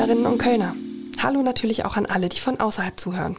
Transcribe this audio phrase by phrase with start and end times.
[0.00, 0.74] Kölnerinnen und Kölner.
[1.22, 3.36] Hallo natürlich auch an alle, die von außerhalb zuhören.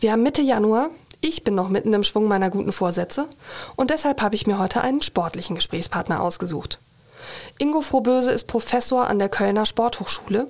[0.00, 0.88] Wir haben Mitte Januar,
[1.20, 3.28] ich bin noch mitten im Schwung meiner guten Vorsätze
[3.76, 6.78] und deshalb habe ich mir heute einen sportlichen Gesprächspartner ausgesucht.
[7.58, 10.46] Ingo Frohböse ist Professor an der Kölner Sporthochschule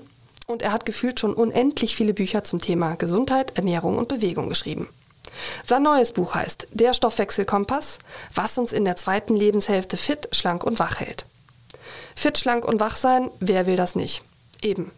[0.46, 4.88] und er hat gefühlt schon unendlich viele Bücher zum Thema Gesundheit, Ernährung und Bewegung geschrieben.
[5.66, 7.98] Sein neues Buch heißt Der Stoffwechselkompass,
[8.32, 11.26] was uns in der zweiten Lebenshälfte fit, schlank und wach hält.
[12.14, 14.22] Fit, schlank und wach sein, wer will das nicht?
[14.62, 14.92] Eben.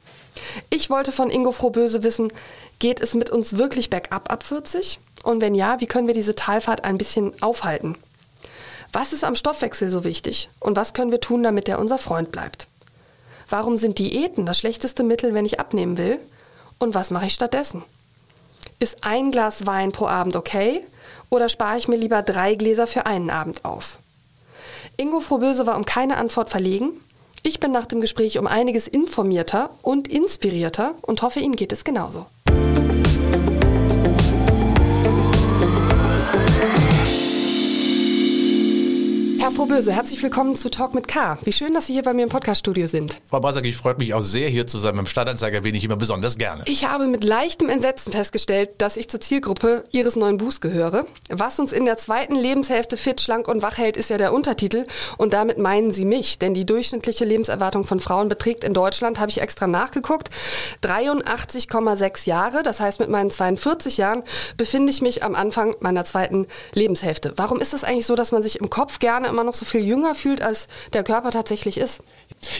[0.70, 2.32] Ich wollte von Ingo Frohböse wissen,
[2.78, 4.98] geht es mit uns wirklich bergab ab 40?
[5.24, 7.96] Und wenn ja, wie können wir diese Talfahrt ein bisschen aufhalten?
[8.92, 10.48] Was ist am Stoffwechsel so wichtig?
[10.60, 12.66] Und was können wir tun, damit er unser Freund bleibt?
[13.50, 16.18] Warum sind Diäten das schlechteste Mittel, wenn ich abnehmen will?
[16.78, 17.82] Und was mache ich stattdessen?
[18.78, 20.84] Ist ein Glas Wein pro Abend okay?
[21.30, 23.98] Oder spare ich mir lieber drei Gläser für einen Abend auf?
[24.96, 26.92] Ingo Frohböse war um keine Antwort verlegen
[27.42, 31.84] ich bin nach dem Gespräch um einiges informierter und inspirierter und hoffe, Ihnen geht es
[31.84, 32.26] genauso.
[39.48, 41.38] Herr Frohböse, herzlich willkommen zu Talk mit K.
[41.42, 43.18] Wie schön, dass Sie hier bei mir im Podcaststudio sind.
[43.30, 44.94] Frau Basak, ich freue mich auch sehr, hier zu sein.
[44.94, 46.64] Beim Stadtanzeiger bin ich immer besonders gerne.
[46.66, 51.06] Ich habe mit leichtem Entsetzen festgestellt, dass ich zur Zielgruppe Ihres neuen Buchs gehöre.
[51.30, 54.86] Was uns in der zweiten Lebenshälfte fit, schlank und wach hält, ist ja der Untertitel.
[55.16, 59.30] Und damit meinen Sie mich, denn die durchschnittliche Lebenserwartung von Frauen beträgt in Deutschland, habe
[59.30, 60.28] ich extra nachgeguckt,
[60.82, 62.62] 83,6 Jahre.
[62.62, 64.24] Das heißt, mit meinen 42 Jahren
[64.58, 67.32] befinde ich mich am Anfang meiner zweiten Lebenshälfte.
[67.36, 69.84] Warum ist es eigentlich so, dass man sich im Kopf gerne immer noch so viel
[69.84, 72.02] jünger fühlt, als der Körper tatsächlich ist.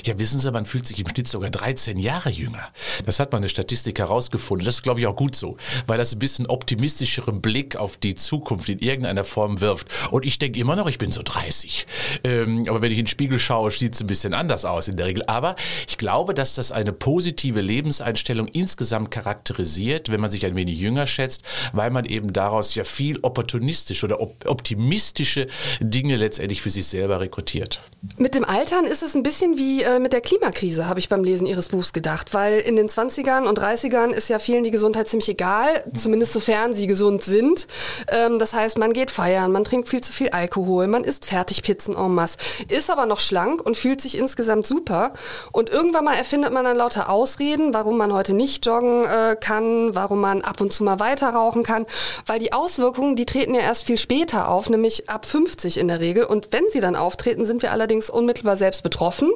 [0.04, 2.68] Ja, wissen Sie, man fühlt sich im Schnitt sogar 13 Jahre jünger.
[3.06, 4.64] Das hat mal eine Statistik herausgefunden.
[4.64, 8.14] Das ist, glaube ich, auch gut so, weil das ein bisschen optimistischeren Blick auf die
[8.14, 9.88] Zukunft in irgendeiner Form wirft.
[10.10, 11.86] Und ich denke immer noch, ich bin so 30.
[12.24, 14.96] Ähm, aber wenn ich in den Spiegel schaue, sieht es ein bisschen anders aus in
[14.96, 15.24] der Regel.
[15.26, 15.56] Aber
[15.86, 21.06] ich glaube, dass das eine positive Lebenseinstellung insgesamt charakterisiert, wenn man sich ein wenig jünger
[21.06, 25.48] schätzt, weil man eben daraus ja viel opportunistische oder op optimistische
[25.80, 27.80] Dinge letztendlich für sich selber rekrutiert.
[28.16, 31.22] Mit dem Altern ist es ein bisschen wie äh, mit der Klimakrise, habe ich beim
[31.22, 35.08] Lesen Ihres Buchs gedacht, weil in den 20ern und 30ern ist ja vielen die Gesundheit
[35.08, 37.66] ziemlich egal, zumindest sofern sie gesund sind.
[38.08, 41.96] Ähm, das heißt, man geht feiern, man trinkt viel zu viel Alkohol, man isst Fertigpizzen
[41.96, 45.12] en masse, ist aber noch schlank und fühlt sich insgesamt super.
[45.52, 49.94] Und irgendwann mal erfindet man dann lauter Ausreden, warum man heute nicht joggen äh, kann,
[49.94, 51.86] warum man ab und zu mal weiter rauchen kann,
[52.26, 56.00] weil die Auswirkungen, die treten ja erst viel später auf, nämlich ab 50 in der
[56.00, 56.24] Regel.
[56.24, 59.30] Und wenn sie dann auftreten, sind wir allerdings unmittelbar selbst betroffen.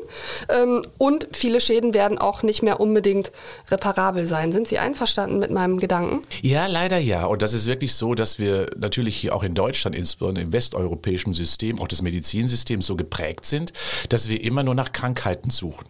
[0.49, 3.33] Ähm, und viele Schäden werden auch nicht mehr unbedingt
[3.71, 4.53] reparabel sein.
[4.53, 6.23] Sind Sie einverstanden mit meinem Gedanken?
[6.41, 7.25] Ja, leider ja.
[7.25, 11.35] Und das ist wirklich so, dass wir natürlich hier auch in Deutschland, insbesondere im westeuropäischen
[11.35, 13.73] System, auch des Medizinsystems so geprägt sind,
[14.09, 15.87] dass wir immer nur nach Krankheiten suchen.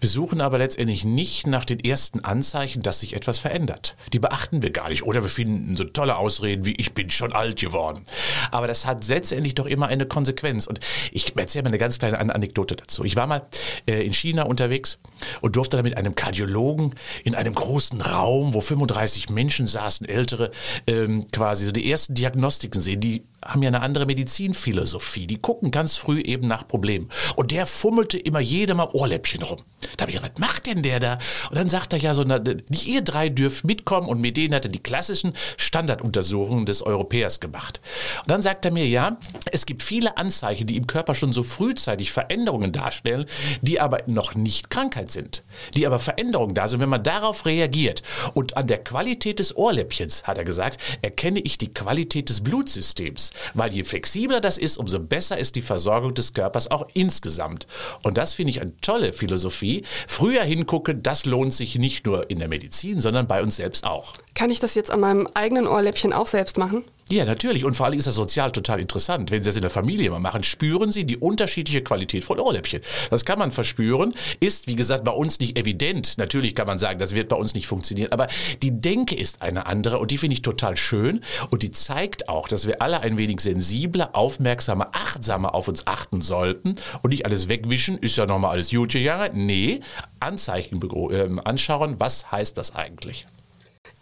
[0.00, 3.96] Wir suchen aber letztendlich nicht nach den ersten Anzeichen, dass sich etwas verändert.
[4.12, 5.04] Die beachten wir gar nicht.
[5.04, 8.04] Oder wir finden so tolle Ausreden wie ich bin schon alt geworden.
[8.50, 10.66] Aber das hat letztendlich doch immer eine Konsequenz.
[10.66, 10.80] Und
[11.12, 13.04] ich erzähle mal eine ganz kleine Anekdote dazu.
[13.04, 13.46] Ich war mal
[13.86, 14.98] äh, in China unterwegs
[15.40, 16.94] und durfte da mit einem Kardiologen
[17.24, 20.50] in einem großen Raum, wo 35 Menschen saßen, ältere,
[20.86, 23.00] ähm, quasi so die ersten Diagnostiken sehen.
[23.00, 25.26] Die haben ja eine andere Medizinphilosophie.
[25.26, 27.08] Die gucken ganz früh eben nach Problemen.
[27.36, 29.58] Und der fummelte immer jedem mal Ohrläppchen rum.
[29.96, 31.18] Da habe ich gedacht, was macht denn der da?
[31.48, 32.40] Und dann sagt er ja so, na,
[32.84, 37.80] ihr drei dürft mitkommen und mit denen hat er die klassischen Standarduntersuchungen des Europäers gemacht.
[38.20, 39.16] Und dann sagt er mir, ja,
[39.52, 43.24] es gibt viele Anzeichen, die im Körper schon so frühzeitig Veränderungen darstellen,
[43.62, 46.80] die aber noch nicht Krankheit sind, die aber Veränderungen da sind.
[46.80, 48.02] Wenn man darauf reagiert
[48.34, 53.29] und an der Qualität des Ohrläppchens, hat er gesagt, erkenne ich die Qualität des Blutsystems,
[53.54, 57.66] weil je flexibler das ist, umso besser ist die Versorgung des Körpers auch insgesamt.
[58.02, 59.84] Und das finde ich eine tolle Philosophie.
[60.06, 64.14] Früher hingucken, das lohnt sich nicht nur in der Medizin, sondern bei uns selbst auch.
[64.34, 66.84] Kann ich das jetzt an meinem eigenen Ohrläppchen auch selbst machen?
[67.12, 67.64] Ja, natürlich.
[67.64, 69.32] Und vor allem ist das sozial total interessant.
[69.32, 72.82] Wenn Sie das in der Familie mal machen, spüren Sie die unterschiedliche Qualität von Ohrläppchen.
[73.10, 74.14] Das kann man verspüren.
[74.38, 76.18] Ist, wie gesagt, bei uns nicht evident.
[76.18, 78.12] Natürlich kann man sagen, das wird bei uns nicht funktionieren.
[78.12, 78.28] Aber
[78.62, 81.24] die Denke ist eine andere und die finde ich total schön.
[81.50, 86.20] Und die zeigt auch, dass wir alle ein wenig sensibler, aufmerksamer, achtsamer auf uns achten
[86.20, 87.98] sollten und nicht alles wegwischen.
[87.98, 89.46] Ist ja nochmal alles gegangen.
[89.46, 89.80] Nee,
[90.20, 91.96] Anzeichen äh, anschauen.
[91.98, 93.26] Was heißt das eigentlich?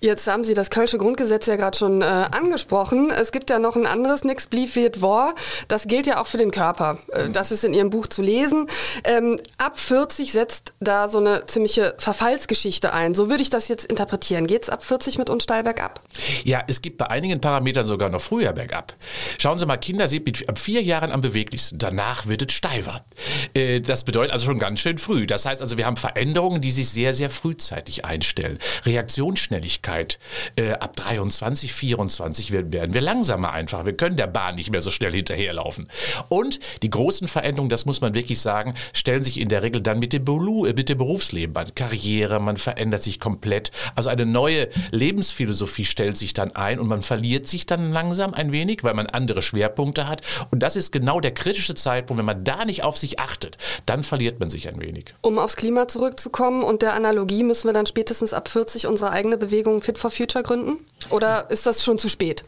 [0.01, 3.11] Jetzt haben Sie das Kölsche Grundgesetz ja gerade schon äh, angesprochen.
[3.11, 5.35] Es gibt ja noch ein anderes Nix blieb wird war.
[5.67, 6.99] Das gilt ja auch für den Körper.
[7.09, 8.69] Äh, das ist in Ihrem Buch zu lesen.
[9.03, 13.15] Ähm, ab 40 setzt da so eine ziemliche Verfallsgeschichte ein.
[13.15, 14.47] So würde ich das jetzt interpretieren.
[14.47, 16.01] Geht es ab 40 mit uns steil bergab?
[16.45, 18.95] Ja, es gibt bei einigen Parametern sogar noch früher bergab.
[19.39, 21.77] Schauen Sie mal, Kinder sind mit ab vier Jahren am beweglichsten.
[21.77, 23.05] Danach wird es steifer.
[23.53, 25.27] Äh, das bedeutet also schon ganz schön früh.
[25.27, 28.61] Das heißt also, wir haben Veränderungen, die sich sehr, sehr frühzeitig einstellen.
[28.85, 30.19] Reaktionsschnelligkeit Geschwindigkeit
[30.57, 33.87] äh, ab 23, 24 werden, wir langsamer einfach.
[33.87, 35.89] Wir können der Bahn nicht mehr so schnell hinterherlaufen.
[36.29, 39.99] Und die großen Veränderungen, das muss man wirklich sagen, stellen sich in der Regel dann
[39.99, 41.75] mit dem, äh, mit dem Berufsleben an.
[41.75, 43.71] Karriere, man verändert sich komplett.
[43.95, 48.53] Also eine neue Lebensphilosophie stellt sich dann ein und man verliert sich dann langsam ein
[48.53, 50.23] wenig, weil man andere Schwerpunkte hat.
[50.51, 52.19] Und das ist genau der kritische Zeitpunkt.
[52.19, 53.57] Wenn man da nicht auf sich achtet,
[53.87, 55.15] dann verliert man sich ein wenig.
[55.23, 59.39] Um aufs Klima zurückzukommen und der Analogie müssen wir dann spätestens ab 40 unsere eigene
[59.39, 60.79] Bewegung Fit for Future gründen?
[61.11, 62.45] Oder ist das schon zu spät?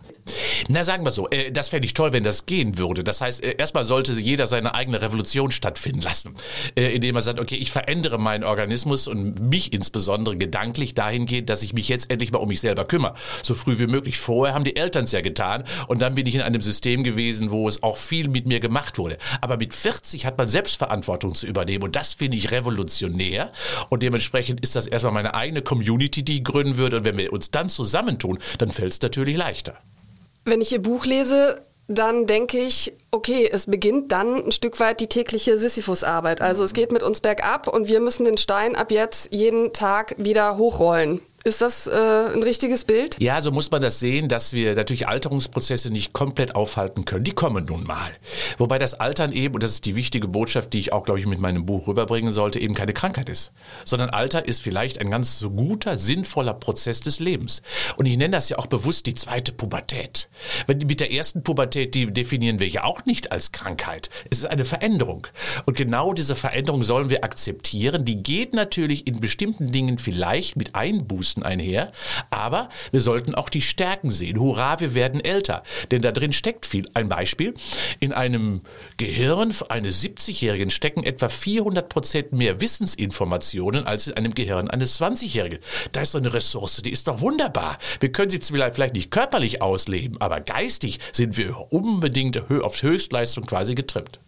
[0.68, 3.02] Na, sagen wir so, äh, das fände ich toll, wenn das gehen würde.
[3.02, 6.34] Das heißt, äh, erstmal sollte jeder seine eigene Revolution stattfinden lassen,
[6.76, 11.62] äh, indem er sagt, okay, ich verändere meinen Organismus und mich insbesondere gedanklich dahingehend, dass
[11.62, 13.14] ich mich jetzt endlich mal um mich selber kümmere.
[13.42, 14.18] So früh wie möglich.
[14.18, 17.50] Vorher haben die Eltern es ja getan und dann bin ich in einem System gewesen,
[17.50, 19.16] wo es auch viel mit mir gemacht wurde.
[19.40, 23.50] Aber mit 40 hat man Selbstverantwortung zu übernehmen und das finde ich revolutionär
[23.88, 27.32] und dementsprechend ist das erstmal meine eigene Community, die ich gründen würde und wenn wir
[27.32, 29.76] uns dann zusammentun, dann fällt es natürlich leichter.
[30.44, 31.60] Wenn ich Ihr Buch lese,
[31.90, 36.40] dann denke ich, okay, es beginnt dann ein Stück weit die tägliche Sisyphus-Arbeit.
[36.40, 40.14] Also es geht mit uns bergab und wir müssen den Stein ab jetzt jeden Tag
[40.16, 41.20] wieder hochrollen.
[41.42, 43.16] Ist das äh, ein richtiges Bild?
[43.18, 47.24] Ja, so muss man das sehen, dass wir natürlich Alterungsprozesse nicht komplett aufhalten können.
[47.24, 48.10] Die kommen nun mal.
[48.58, 51.24] Wobei das Altern eben, und das ist die wichtige Botschaft, die ich auch, glaube ich,
[51.24, 53.52] mit meinem Buch rüberbringen sollte, eben keine Krankheit ist.
[53.86, 57.62] Sondern Alter ist vielleicht ein ganz guter, sinnvoller Prozess des Lebens.
[57.96, 60.28] Und ich nenne das ja auch bewusst die zweite Pubertät.
[60.66, 64.10] Wenn mit der ersten Pubertät, die definieren wir ja auch nicht als Krankheit.
[64.28, 65.26] Es ist eine Veränderung.
[65.64, 68.04] Und genau diese Veränderung sollen wir akzeptieren.
[68.04, 71.92] Die geht natürlich in bestimmten Dingen vielleicht mit Einbußen Verlusten einher.
[72.30, 74.38] Aber wir sollten auch die Stärken sehen.
[74.38, 75.62] Hurra, wir werden älter.
[75.90, 76.88] Denn da drin steckt viel.
[76.94, 77.54] Ein Beispiel.
[78.00, 78.62] In einem
[78.96, 85.60] Gehirn eines 70-Jährigen stecken etwa 400 Prozent mehr Wissensinformationen als in einem Gehirn eines 20-Jährigen.
[85.92, 87.78] Da ist so eine Ressource, die ist doch wunderbar.
[88.00, 93.74] Wir können sie vielleicht nicht körperlich ausleben, aber geistig sind wir unbedingt auf Höchstleistung quasi
[93.74, 94.20] getrimmt.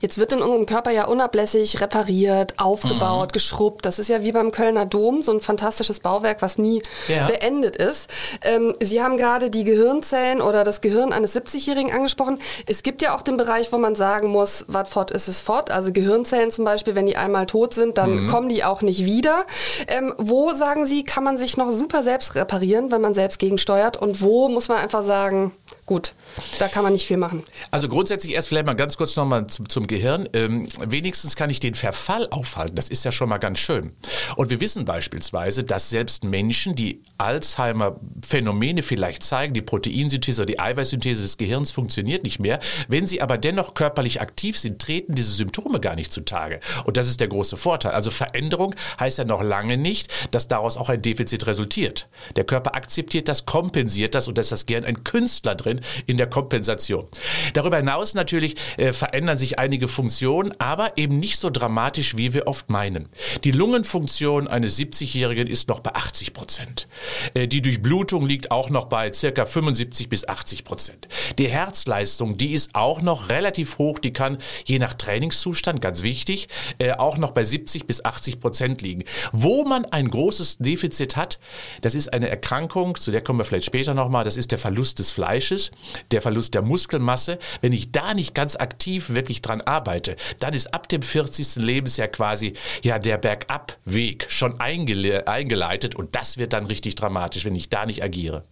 [0.00, 3.32] Jetzt wird in unserem Körper ja unablässig repariert, aufgebaut, mhm.
[3.32, 3.86] geschrubbt.
[3.86, 7.26] Das ist ja wie beim Kölner Dom, so ein fantastisches Bauwerk, was nie ja.
[7.26, 8.10] beendet ist.
[8.42, 12.38] Ähm, Sie haben gerade die Gehirnzellen oder das Gehirn eines 70-Jährigen angesprochen.
[12.66, 15.70] Es gibt ja auch den Bereich, wo man sagen muss, was fort ist es fort.
[15.70, 18.28] Also Gehirnzellen zum Beispiel, wenn die einmal tot sind, dann mhm.
[18.28, 19.46] kommen die auch nicht wieder.
[19.86, 23.96] Ähm, wo, sagen Sie, kann man sich noch super selbst reparieren, wenn man selbst gegensteuert?
[23.96, 25.52] Und wo muss man einfach sagen,
[25.86, 26.12] gut,
[26.58, 27.44] da kann man nicht viel machen.
[27.70, 30.28] Also grundsätzlich erst vielleicht mal ganz kurz nochmal zum, zum Gehirn.
[30.32, 32.74] Ähm, wenigstens kann ich den Verfall aufhalten.
[32.74, 33.94] Das ist ja schon mal ganz schön.
[34.34, 40.58] Und wir wissen beispielsweise, dass selbst Menschen, die Alzheimer-Phänomene vielleicht zeigen, die Proteinsynthese oder die
[40.58, 45.30] Eiweißsynthese des Gehirns funktioniert nicht mehr, wenn sie aber dennoch körperlich aktiv sind, treten diese
[45.30, 46.58] Symptome gar nicht zutage.
[46.84, 47.92] Und das ist der große Vorteil.
[47.92, 52.08] Also Veränderung heißt ja noch lange nicht, dass daraus auch ein Defizit resultiert.
[52.34, 55.75] Der Körper akzeptiert das, kompensiert das und da ist das Gehirn ein Künstler drin
[56.06, 57.06] in der Kompensation.
[57.54, 62.46] Darüber hinaus natürlich äh, verändern sich einige Funktionen, aber eben nicht so dramatisch, wie wir
[62.46, 63.08] oft meinen.
[63.44, 66.88] Die Lungenfunktion eines 70-Jährigen ist noch bei 80 Prozent.
[67.34, 71.08] Äh, die Durchblutung liegt auch noch bei circa 75 bis 80 Prozent.
[71.38, 76.48] Die Herzleistung, die ist auch noch relativ hoch, die kann je nach Trainingszustand, ganz wichtig,
[76.78, 79.04] äh, auch noch bei 70 bis 80 Prozent liegen.
[79.32, 81.38] Wo man ein großes Defizit hat,
[81.82, 84.98] das ist eine Erkrankung, zu der kommen wir vielleicht später nochmal, das ist der Verlust
[84.98, 85.65] des Fleisches,
[86.10, 87.38] der Verlust der Muskelmasse.
[87.60, 91.56] Wenn ich da nicht ganz aktiv wirklich dran arbeite, dann ist ab dem 40.
[91.56, 97.68] Lebensjahr quasi ja der Bergabweg schon eingeleitet und das wird dann richtig dramatisch, wenn ich
[97.68, 98.42] da nicht agiere.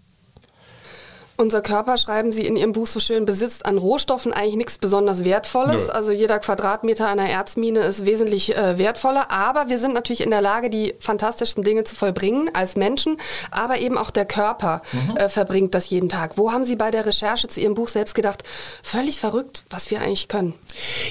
[1.36, 5.24] Unser Körper, schreiben Sie in Ihrem Buch so schön, besitzt an Rohstoffen eigentlich nichts besonders
[5.24, 5.88] Wertvolles.
[5.88, 5.92] Nö.
[5.92, 9.32] Also jeder Quadratmeter einer Erzmine ist wesentlich äh, wertvoller.
[9.32, 13.16] Aber wir sind natürlich in der Lage, die fantastischen Dinge zu vollbringen als Menschen.
[13.50, 15.16] Aber eben auch der Körper mhm.
[15.16, 16.38] äh, verbringt das jeden Tag.
[16.38, 18.44] Wo haben Sie bei der Recherche zu Ihrem Buch selbst gedacht,
[18.82, 20.54] völlig verrückt, was wir eigentlich können?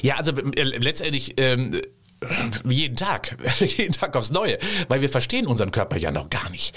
[0.01, 1.35] Ja, also äh, letztendlich...
[2.29, 6.49] Ähm jeden Tag, jeden Tag aufs Neue, weil wir verstehen unseren Körper ja noch gar
[6.49, 6.75] nicht.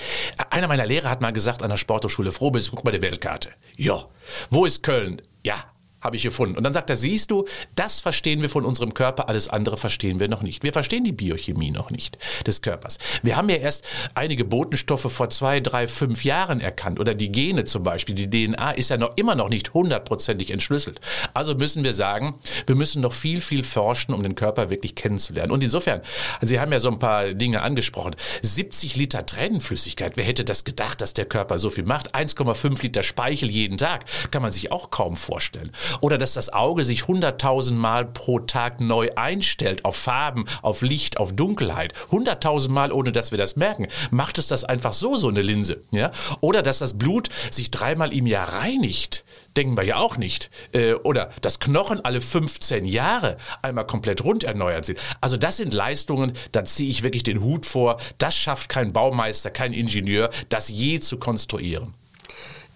[0.51, 3.51] Einer meiner Lehrer hat mal gesagt an der Sporthochschule Frohbis, guck mal die Weltkarte.
[3.77, 4.05] Ja,
[4.51, 5.23] wo ist Köln?
[5.43, 5.65] Ja,
[6.07, 6.57] habe ich gefunden.
[6.57, 10.21] Und dann sagt er, siehst du, das verstehen wir von unserem Körper, alles andere verstehen
[10.21, 10.63] wir noch nicht.
[10.63, 12.99] Wir verstehen die Biochemie noch nicht des Körpers.
[13.23, 13.85] Wir haben ja erst
[14.15, 18.73] einige Botenstoffe vor zwei, drei, fünf Jahren erkannt oder die Gene zum Beispiel, die DNA
[18.73, 21.01] ist ja noch immer noch nicht hundertprozentig entschlüsselt.
[21.35, 25.51] Also müssen wir sagen, wir müssen noch viel, viel forschen, um den Körper wirklich kennenzulernen.
[25.51, 26.01] Und insofern,
[26.41, 28.15] Sie haben ja so ein paar Dinge angesprochen.
[28.43, 32.15] 70 Liter Tränenflüssigkeit, wer hätte das gedacht, dass der Körper so viel macht?
[32.15, 35.73] 1,5 Liter Speichel jeden Tag, kann man sich auch kaum vorstellen.
[36.01, 41.19] Oder dass das Auge sich 100.000 Mal pro Tag neu einstellt auf Farben, auf Licht,
[41.19, 41.95] auf Dunkelheit.
[42.11, 43.89] 100.000 Mal, ohne dass wir das merken.
[44.11, 45.83] Macht es das einfach so, so eine Linse?
[45.93, 46.11] Ja?
[46.41, 49.25] Oder dass das Blut sich dreimal im Jahr reinigt
[49.57, 50.51] denken wir ja auch nicht.
[50.73, 54.99] Äh, oder dass Knochen alle 15 Jahre einmal komplett rund erneuert sind.
[55.21, 57.99] Also das sind Leistungen, da ziehe ich wirklich den Hut vor.
[58.19, 61.95] Das schafft kein Baumeister, kein Ingenieur, das je zu konstruieren.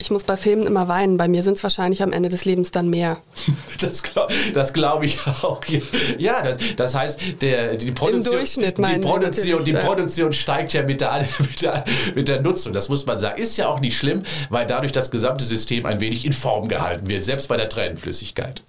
[0.01, 1.19] Ich muss bei Filmen immer weinen.
[1.19, 3.19] Bei mir sind es wahrscheinlich am Ende des Lebens dann mehr.
[4.53, 5.63] Das, glaube ich auch.
[6.19, 10.83] Ja, das, das heißt, der, die Produktion, Im Durchschnitt die, Produktion, die Produktion steigt ja
[10.83, 12.73] mit der, mit, der, mit der Nutzung.
[12.73, 13.41] Das muss man sagen.
[13.41, 17.09] Ist ja auch nicht schlimm, weil dadurch das gesamte System ein wenig in Form gehalten
[17.09, 18.63] wird, selbst bei der Tränenflüssigkeit.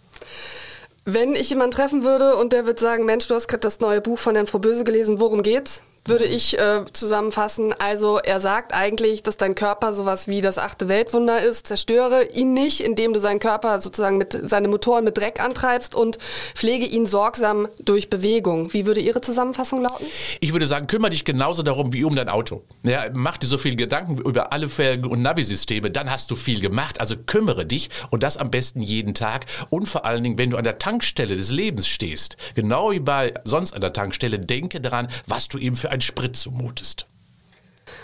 [1.05, 4.01] Wenn ich jemanden treffen würde und der wird sagen, Mensch, du hast gerade das neue
[4.01, 5.81] Buch von Herrn Frau Böse gelesen, worum geht's?
[6.05, 7.73] Würde ich äh, zusammenfassen.
[7.77, 11.67] Also er sagt eigentlich, dass dein Körper sowas wie das achte Weltwunder ist.
[11.67, 16.17] Zerstöre ihn nicht, indem du seinen Körper sozusagen mit seine Motoren mit Dreck antreibst und
[16.55, 18.73] pflege ihn sorgsam durch Bewegung.
[18.73, 20.05] Wie würde Ihre Zusammenfassung lauten?
[20.39, 22.63] Ich würde sagen, kümmere dich genauso darum wie um dein Auto.
[22.81, 26.61] Ja, mach dir so viel Gedanken über alle Felgen und Navisysteme, dann hast du viel
[26.61, 26.99] gemacht.
[26.99, 30.57] Also kümmere dich und das am besten jeden Tag und vor allen Dingen, wenn du
[30.57, 35.07] an der Tankstelle des Lebens stehst, genau wie bei sonst an der Tankstelle, denke daran,
[35.27, 37.05] was du ihm für ein Sprit zumutest.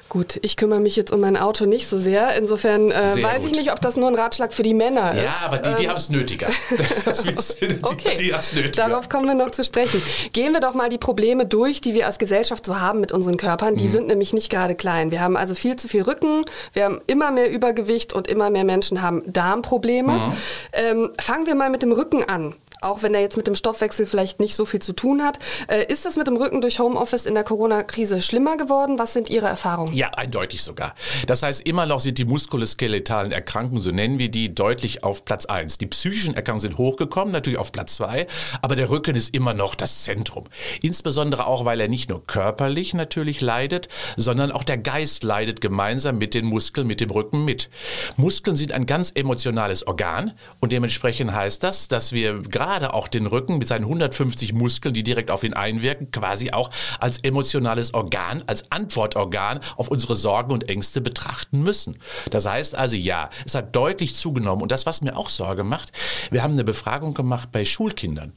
[0.09, 2.35] Gut, ich kümmere mich jetzt um mein Auto nicht so sehr.
[2.35, 3.51] Insofern äh, sehr weiß gut.
[3.51, 5.23] ich nicht, ob das nur ein Ratschlag für die Männer ist.
[5.23, 6.47] Ja, aber die, die ähm, haben es nötiger.
[6.67, 8.15] Die, okay.
[8.17, 8.87] die, die nötiger.
[8.87, 10.01] Darauf kommen wir noch zu sprechen.
[10.33, 13.37] Gehen wir doch mal die Probleme durch, die wir als Gesellschaft so haben mit unseren
[13.37, 13.75] Körpern.
[13.75, 13.91] Die mhm.
[13.91, 15.11] sind nämlich nicht gerade klein.
[15.11, 18.63] Wir haben also viel zu viel Rücken, wir haben immer mehr Übergewicht und immer mehr
[18.63, 20.13] Menschen haben Darmprobleme.
[20.13, 20.33] Mhm.
[20.73, 22.55] Ähm, fangen wir mal mit dem Rücken an
[22.87, 25.39] auch wenn er jetzt mit dem Stoffwechsel vielleicht nicht so viel zu tun hat.
[25.67, 28.99] Äh, ist das mit dem Rücken durch Homeoffice in der Corona-Krise schlimmer geworden?
[28.99, 29.93] Was sind Ihre Erfahrungen?
[29.93, 30.95] Ja, eindeutig sogar.
[31.27, 35.45] Das heißt, immer noch sind die muskuloskeletalen Erkrankungen, so nennen wir die, deutlich auf Platz
[35.45, 35.77] 1.
[35.77, 38.27] Die psychischen Erkrankungen sind hochgekommen, natürlich auf Platz 2,
[38.61, 40.45] aber der Rücken ist immer noch das Zentrum.
[40.81, 46.17] Insbesondere auch, weil er nicht nur körperlich natürlich leidet, sondern auch der Geist leidet gemeinsam
[46.17, 47.69] mit den Muskeln, mit dem Rücken mit.
[48.15, 53.07] Muskeln sind ein ganz emotionales Organ und dementsprechend heißt das, dass wir gerade gerade auch
[53.07, 56.69] den Rücken mit seinen 150 Muskeln, die direkt auf ihn einwirken, quasi auch
[56.99, 61.97] als emotionales Organ, als Antwortorgan auf unsere Sorgen und Ängste betrachten müssen.
[62.29, 64.61] Das heißt also, ja, es hat deutlich zugenommen.
[64.61, 65.91] Und das, was mir auch Sorge macht,
[66.29, 68.33] wir haben eine Befragung gemacht bei Schulkindern.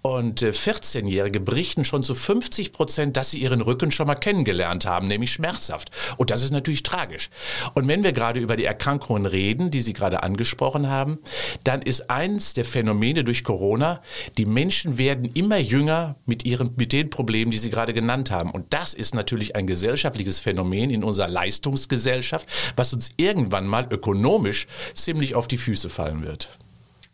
[0.00, 4.86] Und 14-Jährige äh, berichten schon zu 50 Prozent, dass sie ihren Rücken schon mal kennengelernt
[4.86, 5.90] haben, nämlich schmerzhaft.
[6.16, 7.28] Und das ist natürlich tragisch.
[7.74, 11.18] Und wenn wir gerade über die Erkrankungen reden, die Sie gerade angesprochen haben,
[11.64, 14.02] dann ist eins der Phänomene durch Corona, Corona.
[14.36, 18.50] Die Menschen werden immer jünger mit, ihren, mit den Problemen, die Sie gerade genannt haben.
[18.50, 24.66] Und das ist natürlich ein gesellschaftliches Phänomen in unserer Leistungsgesellschaft, was uns irgendwann mal ökonomisch
[24.94, 26.58] ziemlich auf die Füße fallen wird.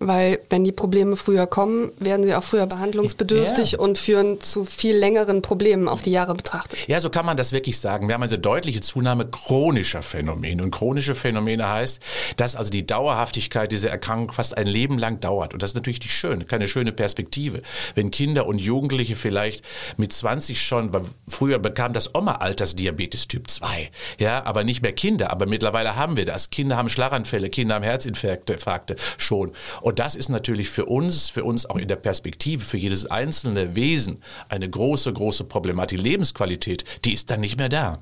[0.00, 3.78] Weil wenn die Probleme früher kommen, werden sie auch früher behandlungsbedürftig ja.
[3.80, 6.78] und führen zu viel längeren Problemen auf die Jahre betrachtet.
[6.86, 8.06] Ja, so kann man das wirklich sagen.
[8.06, 10.62] Wir haben also deutliche Zunahme chronischer Phänomene.
[10.62, 12.00] Und chronische Phänomene heißt,
[12.36, 15.52] dass also die Dauerhaftigkeit dieser Erkrankung fast ein Leben lang dauert.
[15.52, 17.62] Und das ist natürlich nicht schön, keine schöne Perspektive.
[17.96, 19.64] Wenn Kinder und Jugendliche vielleicht
[19.96, 24.92] mit 20 schon, weil früher bekam das Oma Altersdiabetes Typ 2, ja, aber nicht mehr
[24.92, 25.32] Kinder.
[25.32, 26.50] Aber mittlerweile haben wir das.
[26.50, 29.52] Kinder haben Schlaganfälle, Kinder haben Herzinfarkte schon.
[29.80, 33.74] Und das ist natürlich für uns, für uns auch in der Perspektive, für jedes einzelne
[33.74, 35.98] Wesen eine große, große Problematik.
[35.98, 37.98] Die Lebensqualität, die ist dann nicht mehr da.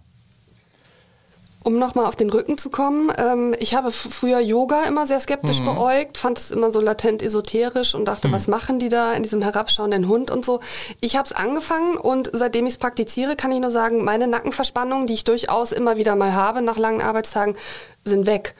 [1.66, 5.58] Um nochmal auf den Rücken zu kommen, ähm, ich habe früher Yoga immer sehr skeptisch
[5.58, 5.64] mhm.
[5.64, 8.32] beäugt, fand es immer so latent esoterisch und dachte, mhm.
[8.34, 10.60] was machen die da in diesem herabschauenden Hund und so.
[11.00, 15.08] Ich habe es angefangen und seitdem ich es praktiziere, kann ich nur sagen, meine Nackenverspannungen,
[15.08, 17.56] die ich durchaus immer wieder mal habe nach langen Arbeitstagen,
[18.04, 18.54] sind weg.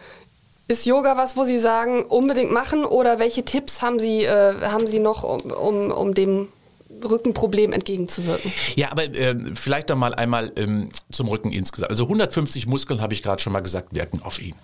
[0.68, 2.84] Ist Yoga was, wo Sie sagen, unbedingt machen?
[2.84, 6.48] Oder welche Tipps haben Sie, äh, haben Sie noch, um, um, um dem
[7.04, 8.52] Rückenproblem entgegenzuwirken.
[8.74, 11.90] Ja, aber äh, vielleicht noch mal einmal ähm, zum Rücken insgesamt.
[11.90, 14.54] Also 150 Muskeln, habe ich gerade schon mal gesagt, wirken auf ihn.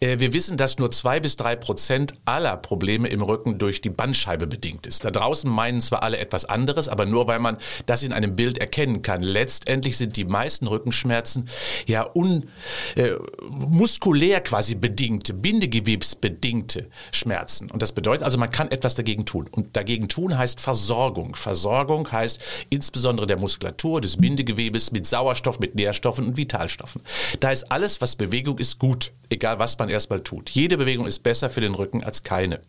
[0.00, 3.90] Äh, wir wissen, dass nur zwei bis drei Prozent aller Probleme im Rücken durch die
[3.90, 5.04] Bandscheibe bedingt ist.
[5.04, 8.58] Da draußen meinen zwar alle etwas anderes, aber nur weil man das in einem Bild
[8.58, 9.22] erkennen kann.
[9.22, 11.48] Letztendlich sind die meisten Rückenschmerzen
[11.86, 12.48] ja un,
[12.96, 13.12] äh,
[13.48, 17.70] muskulär quasi bedingte, bindegewebsbedingte Schmerzen.
[17.70, 19.48] Und das bedeutet also, man kann etwas dagegen tun.
[19.50, 21.34] Und dagegen tun heißt Versorgung.
[21.34, 22.40] Versorgung heißt
[22.70, 27.02] insbesondere der Muskulatur, des Bindegewebes mit Sauerstoff, mit Nährstoffen und Vitalstoffen.
[27.40, 30.50] Da ist alles, was Bewegung ist, gut, egal was man erstmal tut.
[30.50, 32.60] Jede Bewegung ist besser für den Rücken als keine.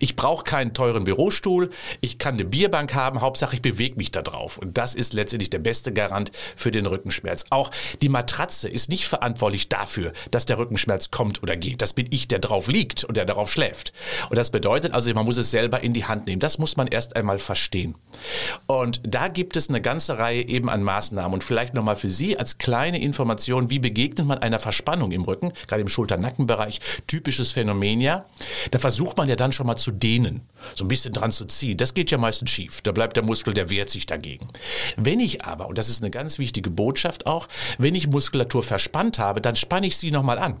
[0.00, 1.70] Ich brauche keinen teuren Bürostuhl,
[2.00, 4.58] ich kann eine Bierbank haben, Hauptsache ich bewege mich da drauf.
[4.58, 7.44] Und das ist letztendlich der beste Garant für den Rückenschmerz.
[7.50, 7.70] Auch
[8.02, 11.82] die Matratze ist nicht verantwortlich dafür, dass der Rückenschmerz kommt oder geht.
[11.82, 13.92] Das bin ich, der drauf liegt und der darauf schläft.
[14.30, 16.40] Und das bedeutet also, man muss es selber in die Hand nehmen.
[16.40, 17.94] Das muss man erst einmal verstehen.
[18.66, 21.32] Und da gibt es eine ganze Reihe eben an Maßnahmen.
[21.32, 25.52] Und vielleicht nochmal für Sie als kleine Information, wie begegnet man einer Verspannung im Rücken,
[25.66, 28.24] gerade im Schulter-Nackenbereich, typisches Phänomen ja.
[28.70, 30.42] Da versucht man ja dann schon mal zu dehnen,
[30.74, 31.76] so ein bisschen dran zu ziehen.
[31.76, 32.80] Das geht ja meistens schief.
[32.82, 34.48] Da bleibt der Muskel, der wehrt sich dagegen.
[34.96, 37.48] Wenn ich aber, und das ist eine ganz wichtige Botschaft auch,
[37.78, 40.60] wenn ich Muskulatur verspannt habe, dann spanne ich sie nochmal an.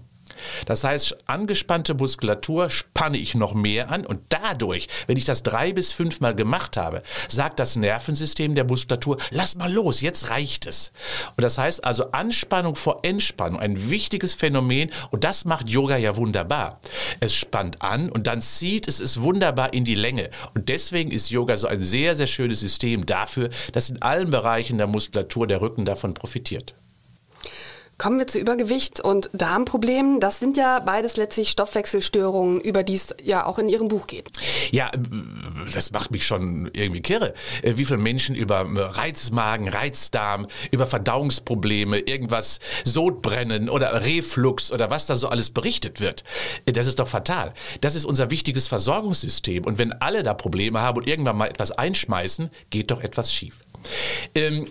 [0.66, 5.72] Das heißt, angespannte Muskulatur spanne ich noch mehr an und dadurch, wenn ich das drei
[5.72, 10.92] bis fünfmal gemacht habe, sagt das Nervensystem der Muskulatur, lass mal los, jetzt reicht es.
[11.36, 16.16] Und das heißt also Anspannung vor Entspannung, ein wichtiges Phänomen und das macht Yoga ja
[16.16, 16.80] wunderbar.
[17.20, 20.30] Es spannt an und dann zieht es es wunderbar in die Länge.
[20.54, 24.78] Und deswegen ist Yoga so ein sehr, sehr schönes System dafür, dass in allen Bereichen
[24.78, 26.74] der Muskulatur der Rücken davon profitiert.
[28.02, 30.18] Kommen wir zu Übergewicht und Darmproblemen.
[30.18, 34.28] Das sind ja beides letztlich Stoffwechselstörungen, über die es ja auch in Ihrem Buch geht.
[34.72, 34.90] Ja,
[35.72, 37.32] das macht mich schon irgendwie kirre.
[37.62, 44.90] Äh, wie viele Menschen über äh, Reizmagen, Reizdarm, über Verdauungsprobleme, irgendwas Sodbrennen oder Reflux oder
[44.90, 46.24] was da so alles berichtet wird.
[46.66, 47.54] Äh, das ist doch fatal.
[47.82, 49.64] Das ist unser wichtiges Versorgungssystem.
[49.64, 53.58] Und wenn alle da Probleme haben und irgendwann mal etwas einschmeißen, geht doch etwas schief.
[54.34, 54.66] Ähm,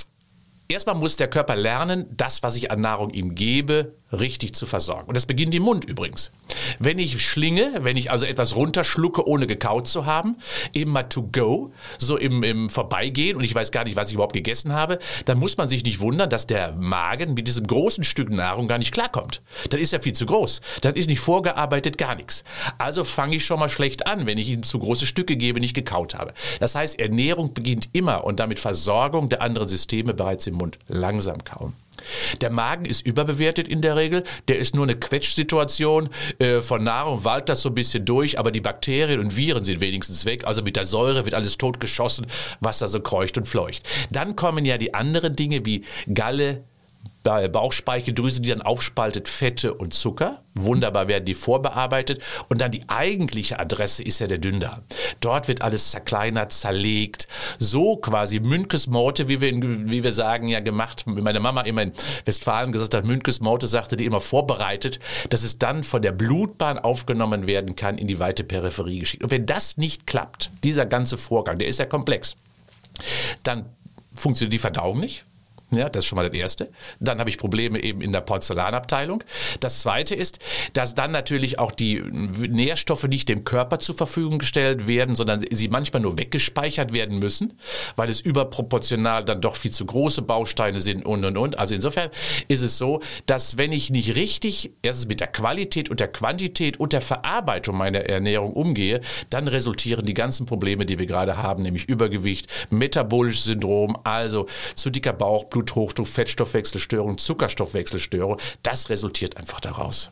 [0.72, 5.08] Erstmal muss der Körper lernen, das, was ich an Nahrung ihm gebe, richtig zu versorgen.
[5.08, 6.32] Und das beginnt im Mund übrigens.
[6.80, 10.38] Wenn ich schlinge, wenn ich also etwas runterschlucke, ohne gekaut zu haben,
[10.86, 14.34] mal to go, so im, im Vorbeigehen und ich weiß gar nicht, was ich überhaupt
[14.34, 18.30] gegessen habe, dann muss man sich nicht wundern, dass der Magen mit diesem großen Stück
[18.30, 19.42] Nahrung gar nicht klarkommt.
[19.70, 20.62] Das ist ja viel zu groß.
[20.82, 22.44] Das ist nicht vorgearbeitet, gar nichts.
[22.78, 25.74] Also fange ich schon mal schlecht an, wenn ich ihm zu große Stücke gebe, nicht
[25.74, 26.34] gekaut habe.
[26.60, 30.78] Das heißt, Ernährung beginnt immer und damit Versorgung der anderen Systeme bereits im Mund.
[30.88, 31.74] Langsam kauen.
[32.42, 34.24] Der Magen ist überbewertet in der Regel.
[34.48, 38.52] Der ist nur eine Quetschsituation äh, von Nahrung, walkt das so ein bisschen durch, aber
[38.52, 40.46] die Bakterien und Viren sind wenigstens weg.
[40.46, 42.28] Also mit der Säure wird alles totgeschossen,
[42.60, 43.84] was da so kreucht und fleucht.
[44.10, 46.64] Dann kommen ja die anderen Dinge wie Galle,
[47.24, 50.42] Bauchspeicheldrüse, die dann aufspaltet Fette und Zucker.
[50.56, 52.22] Wunderbar werden die vorbearbeitet.
[52.50, 54.82] Und dann die eigentliche Adresse ist ja der Dünndarm.
[55.20, 57.28] Dort wird alles zerkleinert, zerlegt.
[57.60, 61.04] So quasi Münkes Morte, wie wir, wie wir sagen, ja gemacht.
[61.06, 61.94] Meine Mama immer in
[62.26, 66.80] Westfalen gesagt hat, Münkes Morte sagte die immer vorbereitet, dass es dann von der Blutbahn
[66.80, 69.24] aufgenommen werden kann, in die weite Peripherie geschickt.
[69.24, 72.36] Und wenn das nicht klappt, dieser ganze Vorgang, der ist ja komplex,
[73.44, 73.66] dann
[74.14, 75.24] funktioniert die Verdauung nicht
[75.72, 76.70] ja, das ist schon mal das Erste.
[77.00, 79.24] Dann habe ich Probleme eben in der Porzellanabteilung.
[79.62, 80.40] Das Zweite ist,
[80.74, 85.70] dass dann natürlich auch die Nährstoffe nicht dem Körper zur Verfügung gestellt werden, sondern sie
[85.70, 87.54] manchmal nur weggespeichert werden müssen,
[87.96, 91.58] weil es überproportional dann doch viel zu große Bausteine sind und und und.
[91.58, 92.10] Also insofern
[92.50, 96.82] ist es so, dass wenn ich nicht richtig erstens mit der Qualität und der Quantität
[96.82, 101.64] und der Verarbeitung meiner Ernährung umgehe, dann resultieren die ganzen Probleme, die wir gerade haben,
[101.64, 108.38] nämlich Übergewicht, metabolisches Syndrom, also zu dicker Bauch, Blut Bluthochdruck, Fettstoffwechselstörung, Zuckerstoffwechselstörung.
[108.64, 110.12] Das resultiert einfach daraus.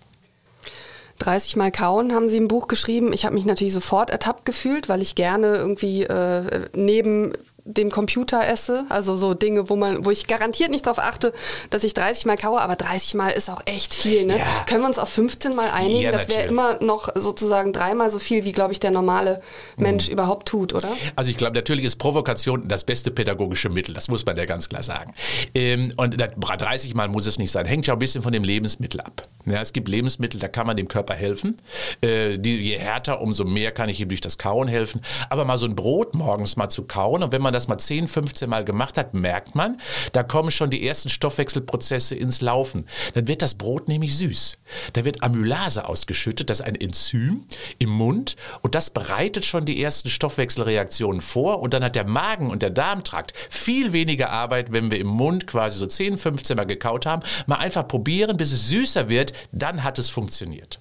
[1.19, 3.11] 30 Mal kauen haben Sie im Buch geschrieben.
[3.11, 7.33] Ich habe mich natürlich sofort ertappt gefühlt, weil ich gerne irgendwie äh, neben
[7.65, 8.85] dem Computer esse.
[8.89, 11.33] Also so Dinge, wo man, wo ich garantiert nicht darauf achte,
[11.69, 14.25] dass ich 30 Mal kaue, aber 30 Mal ist auch echt viel.
[14.25, 14.37] Ne?
[14.37, 14.45] Ja.
[14.67, 16.01] Können wir uns auf 15 Mal einigen?
[16.01, 19.41] Ja, das wäre immer noch sozusagen dreimal so viel, wie, glaube ich, der normale
[19.77, 20.13] Mensch mhm.
[20.13, 20.89] überhaupt tut, oder?
[21.15, 23.93] Also ich glaube, natürlich ist Provokation das beste pädagogische Mittel.
[23.93, 25.13] Das muss man ja ganz klar sagen.
[25.53, 27.65] Ähm, und 30 Mal muss es nicht sein.
[27.65, 29.27] Hängt ja ein bisschen von dem Lebensmittel ab.
[29.45, 31.57] Ja, es gibt Lebensmittel, da kann man dem Körper helfen.
[32.01, 35.01] Äh, die, je härter, umso mehr kann ich ihm durch das Kauen helfen.
[35.29, 38.07] Aber mal so ein Brot morgens mal zu kauen und wenn man das mal 10,
[38.07, 39.77] 15 Mal gemacht hat, merkt man,
[40.11, 42.85] da kommen schon die ersten Stoffwechselprozesse ins Laufen.
[43.13, 44.57] Dann wird das Brot nämlich süß.
[44.93, 47.45] Da wird Amylase ausgeschüttet, das ist ein Enzym
[47.79, 52.49] im Mund und das bereitet schon die ersten Stoffwechselreaktionen vor und dann hat der Magen
[52.49, 56.65] und der Darmtrakt viel weniger Arbeit, wenn wir im Mund quasi so 10, 15 Mal
[56.65, 57.23] gekaut haben.
[57.47, 60.79] Mal einfach probieren, bis es süßer wird, dann hat es funktioniert.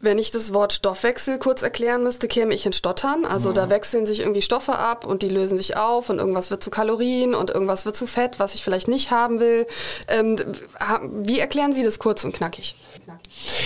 [0.00, 3.24] Wenn ich das Wort Stoffwechsel kurz erklären müsste, käme ich in Stottern.
[3.24, 3.54] Also mhm.
[3.54, 6.70] da wechseln sich irgendwie Stoffe ab und die lösen sich auf und irgendwas wird zu
[6.70, 9.66] Kalorien und irgendwas wird zu Fett, was ich vielleicht nicht haben will.
[10.06, 10.36] Ähm,
[11.24, 12.76] wie erklären Sie das kurz und knackig?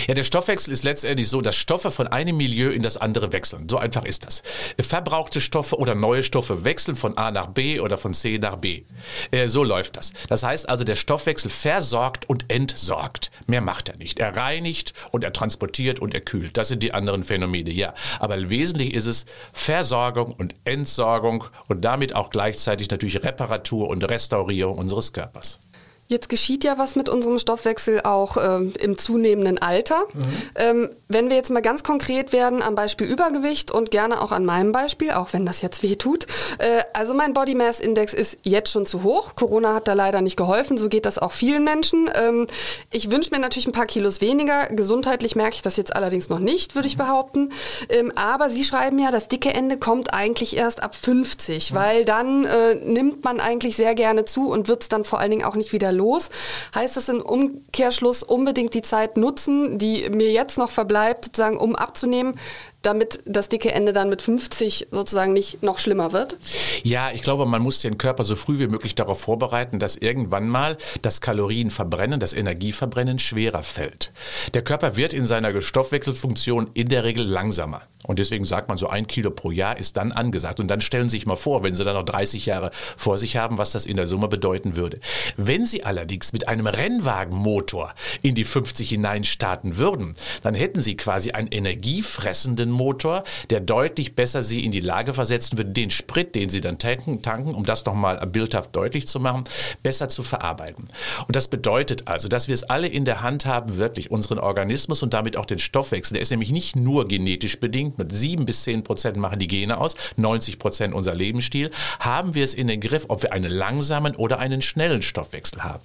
[0.07, 3.69] Ja, der Stoffwechsel ist letztendlich so, dass Stoffe von einem Milieu in das andere wechseln.
[3.69, 4.41] So einfach ist das.
[4.81, 8.83] Verbrauchte Stoffe oder neue Stoffe wechseln von A nach B oder von C nach B.
[9.31, 10.13] Äh, so läuft das.
[10.29, 13.31] Das heißt also, der Stoffwechsel versorgt und entsorgt.
[13.47, 14.19] Mehr macht er nicht.
[14.19, 16.57] Er reinigt und er transportiert und er gekühlt.
[16.57, 17.93] Das sind die anderen Phänomene, ja.
[18.19, 24.77] Aber wesentlich ist es Versorgung und Entsorgung und damit auch gleichzeitig natürlich Reparatur und Restaurierung
[24.77, 25.59] unseres Körpers.
[26.07, 30.03] Jetzt geschieht ja was mit unserem Stoffwechsel auch ähm, im zunehmenden Alter.
[30.13, 30.21] Mhm.
[30.55, 34.43] Ähm, wenn wir jetzt mal ganz konkret werden am Beispiel Übergewicht und gerne auch an
[34.43, 36.27] meinem Beispiel, auch wenn das jetzt weh tut.
[36.57, 39.35] Äh, also mein Body Mass Index ist jetzt schon zu hoch.
[39.35, 40.77] Corona hat da leider nicht geholfen.
[40.77, 42.09] So geht das auch vielen Menschen.
[42.15, 42.47] Ähm,
[42.91, 44.67] ich wünsche mir natürlich ein paar Kilos weniger.
[44.67, 47.53] Gesundheitlich merke ich das jetzt allerdings noch nicht, würde ich behaupten.
[47.87, 51.75] Ähm, aber Sie schreiben ja, das dicke Ende kommt eigentlich erst ab 50, mhm.
[51.75, 55.31] weil dann äh, nimmt man eigentlich sehr gerne zu und wird es dann vor allen
[55.31, 56.29] Dingen auch nicht wieder los.
[56.75, 61.75] Heißt das im Umkehrschluss unbedingt die Zeit nutzen, die mir jetzt noch verbleibt, sozusagen, um
[61.75, 62.39] abzunehmen,
[62.83, 66.37] damit das dicke Ende dann mit 50 sozusagen nicht noch schlimmer wird?
[66.83, 70.47] Ja, ich glaube, man muss den Körper so früh wie möglich darauf vorbereiten, dass irgendwann
[70.47, 74.11] mal das Kalorienverbrennen, das Energieverbrennen schwerer fällt.
[74.53, 77.81] Der Körper wird in seiner Stoffwechselfunktion in der Regel langsamer.
[78.05, 80.59] Und deswegen sagt man, so ein Kilo pro Jahr ist dann angesagt.
[80.59, 83.37] Und dann stellen Sie sich mal vor, wenn Sie dann noch 30 Jahre vor sich
[83.37, 84.99] haben, was das in der Summe bedeuten würde.
[85.37, 90.97] Wenn Sie allerdings mit einem Rennwagenmotor in die 50 hinein starten würden, dann hätten Sie
[90.97, 96.35] quasi einen energiefressenden Motor, der deutlich besser Sie in die Lage versetzen würde, den Sprit,
[96.35, 99.45] den Sie dann tanken, tanken um das nochmal bildhaft deutlich zu machen,
[99.83, 100.85] besser zu verarbeiten.
[101.27, 105.03] Und das bedeutet also, dass wir es alle in der Hand haben, wirklich unseren Organismus
[105.03, 106.15] und damit auch den Stoffwechsel.
[106.15, 109.77] Der ist nämlich nicht nur genetisch bedingt, mit sieben bis zehn Prozent machen die Gene
[109.77, 114.15] aus, 90 Prozent unser Lebensstil, haben wir es in den Griff, ob wir einen langsamen
[114.15, 115.83] oder einen schnellen Stoffwechsel haben.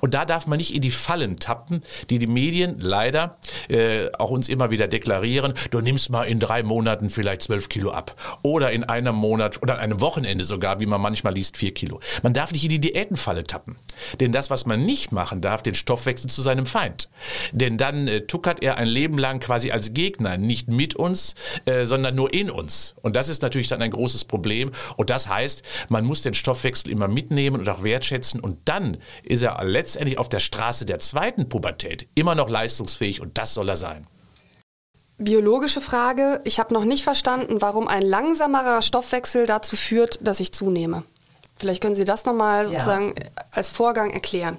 [0.00, 4.30] Und da darf man nicht in die Fallen tappen, die die Medien leider äh, auch
[4.30, 5.54] uns immer wieder deklarieren.
[5.70, 8.14] Du nimmst mal in drei Monaten vielleicht zwölf Kilo ab.
[8.42, 12.00] Oder in einem Monat oder an einem Wochenende sogar, wie man manchmal liest, vier Kilo.
[12.22, 13.76] Man darf nicht in die Diätenfalle tappen.
[14.20, 17.08] Denn das, was man nicht machen darf, den Stoffwechsel zu seinem Feind.
[17.52, 21.34] Denn dann äh, tuckert er ein Leben lang quasi als Gegner, nicht mit uns,
[21.64, 22.94] äh, sondern nur in uns.
[23.02, 24.70] Und das ist natürlich dann ein großes Problem.
[24.96, 28.40] Und das heißt, man muss den Stoffwechsel immer mitnehmen und auch wertschätzen.
[28.40, 33.38] Und dann ist er letztendlich auf der Straße der zweiten Pubertät immer noch leistungsfähig und
[33.38, 34.06] das soll er sein.
[35.18, 36.40] Biologische Frage.
[36.44, 41.04] Ich habe noch nicht verstanden, warum ein langsamerer Stoffwechsel dazu führt, dass ich zunehme.
[41.56, 42.72] Vielleicht können Sie das nochmal ja.
[42.72, 43.14] sozusagen
[43.50, 44.58] als Vorgang erklären.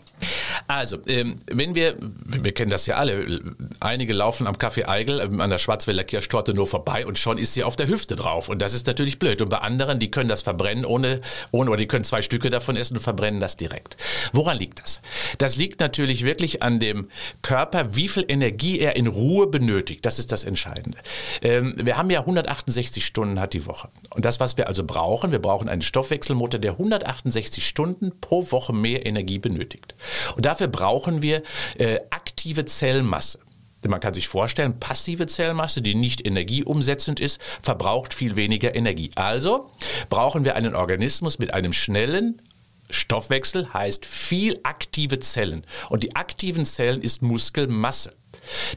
[0.68, 3.42] Also, ähm, wenn wir, wir kennen das ja alle,
[3.80, 7.54] einige laufen am Café Eigel ähm, an der Schwarzwälder Kirschtorte nur vorbei und schon ist
[7.54, 8.50] sie auf der Hüfte drauf.
[8.50, 9.42] Und das ist natürlich blöd.
[9.42, 12.76] Und bei anderen, die können das verbrennen ohne, ohne oder die können zwei Stücke davon
[12.76, 13.98] essen und verbrennen das direkt.
[14.34, 15.02] Woran liegt das?
[15.38, 17.10] Das liegt natürlich wirklich an dem
[17.42, 20.06] Körper, wie viel Energie er in Ruhe benötigt.
[20.06, 20.98] Das ist das Entscheidende.
[21.42, 23.90] Ähm, wir haben ja 168 Stunden hat die Woche.
[24.12, 28.74] Und das, was wir also brauchen, wir brauchen einen Stoffwechselmotor, der 168 Stunden pro Woche
[28.74, 29.96] mehr Energie benötigt.
[30.36, 31.44] Und Dafür brauchen wir
[31.78, 33.40] äh, aktive Zellmasse.
[33.86, 39.12] Man kann sich vorstellen, passive Zellmasse, die nicht energieumsetzend ist, verbraucht viel weniger Energie.
[39.16, 39.70] Also
[40.10, 42.42] brauchen wir einen Organismus mit einem schnellen,
[42.90, 45.66] Stoffwechsel heißt viel aktive Zellen.
[45.90, 48.14] Und die aktiven Zellen ist Muskelmasse.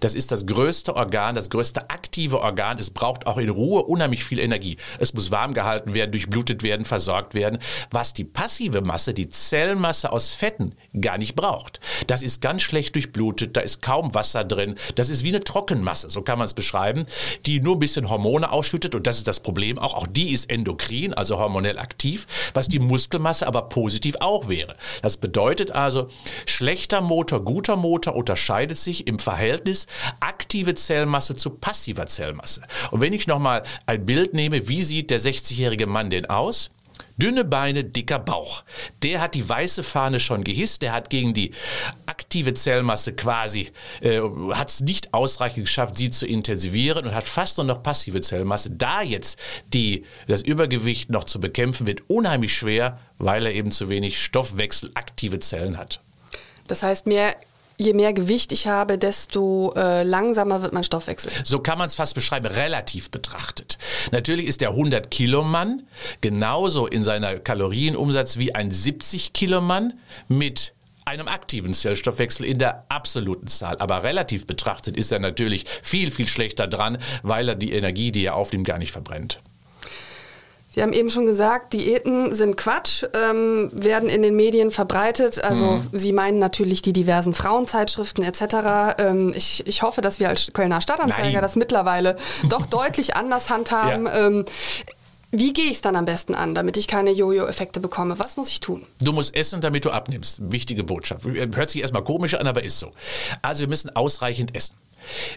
[0.01, 2.79] Das ist das größte Organ, das größte aktive Organ.
[2.79, 4.77] Es braucht auch in Ruhe unheimlich viel Energie.
[4.99, 7.59] Es muss warm gehalten werden, durchblutet werden, versorgt werden,
[7.91, 11.81] was die passive Masse, die Zellmasse aus Fetten gar nicht braucht.
[12.07, 14.75] Das ist ganz schlecht durchblutet, da ist kaum Wasser drin.
[14.97, 17.05] Das ist wie eine Trockenmasse, so kann man es beschreiben,
[17.47, 19.95] die nur ein bisschen Hormone ausschüttet und das ist das Problem auch.
[19.95, 24.77] Auch die ist endokrin, also hormonell aktiv, was die Muskelmasse aber positiv auch wäre.
[25.03, 26.09] Das bedeutet also,
[26.47, 29.87] schlechter Motor, guter Motor unterscheidet sich im Verhältnis Verhältnis
[30.21, 32.63] aktive Zellmasse zu passiver Zellmasse.
[32.91, 36.71] Und wenn ich nochmal ein Bild nehme, wie sieht der 60-jährige Mann denn aus?
[37.17, 38.63] Dünne Beine, dicker Bauch.
[39.03, 40.81] Der hat die weiße Fahne schon gehisst.
[40.81, 41.51] Der hat gegen die
[42.07, 43.71] aktive Zellmasse quasi,
[44.01, 44.21] äh,
[44.53, 48.71] hat es nicht ausreichend geschafft, sie zu intensivieren und hat fast nur noch passive Zellmasse.
[48.71, 49.39] Da jetzt
[49.75, 55.41] die, das Übergewicht noch zu bekämpfen, wird unheimlich schwer, weil er eben zu wenig stoffwechselaktive
[55.41, 56.01] Zellen hat.
[56.69, 57.35] Das heißt, mehr
[57.81, 61.33] je mehr Gewicht ich habe, desto äh, langsamer wird mein Stoffwechsel.
[61.45, 63.79] So kann man es fast beschreiben, relativ betrachtet.
[64.13, 65.83] Natürlich ist der 100 Kilo Mann
[66.21, 69.95] genauso in seiner Kalorienumsatz wie ein 70 Kilo Mann
[70.29, 70.75] mit
[71.07, 73.77] einem aktiven Zellstoffwechsel in der absoluten Zahl.
[73.79, 78.27] Aber relativ betrachtet ist er natürlich viel, viel schlechter dran, weil er die Energie, die
[78.27, 79.41] er aufnimmt, gar nicht verbrennt.
[80.73, 85.43] Sie haben eben schon gesagt, Diäten sind Quatsch, ähm, werden in den Medien verbreitet.
[85.43, 85.89] Also mhm.
[85.91, 88.95] Sie meinen natürlich die diversen Frauenzeitschriften etc.
[88.99, 91.43] Ähm, ich, ich hoffe, dass wir als Kölner Stadtanzeiger Nein.
[91.43, 92.15] das mittlerweile
[92.49, 94.07] doch deutlich anders handhaben.
[94.07, 94.27] Ja.
[94.29, 94.45] Ähm,
[95.33, 98.19] wie gehe ich es dann am besten an, damit ich keine Jojo-Effekte bekomme?
[98.21, 98.85] Was muss ich tun?
[99.01, 100.53] Du musst essen, damit du abnimmst.
[100.53, 101.25] Wichtige Botschaft.
[101.25, 102.91] Hört sich erstmal komisch an, aber ist so.
[103.43, 104.75] Also wir müssen ausreichend essen.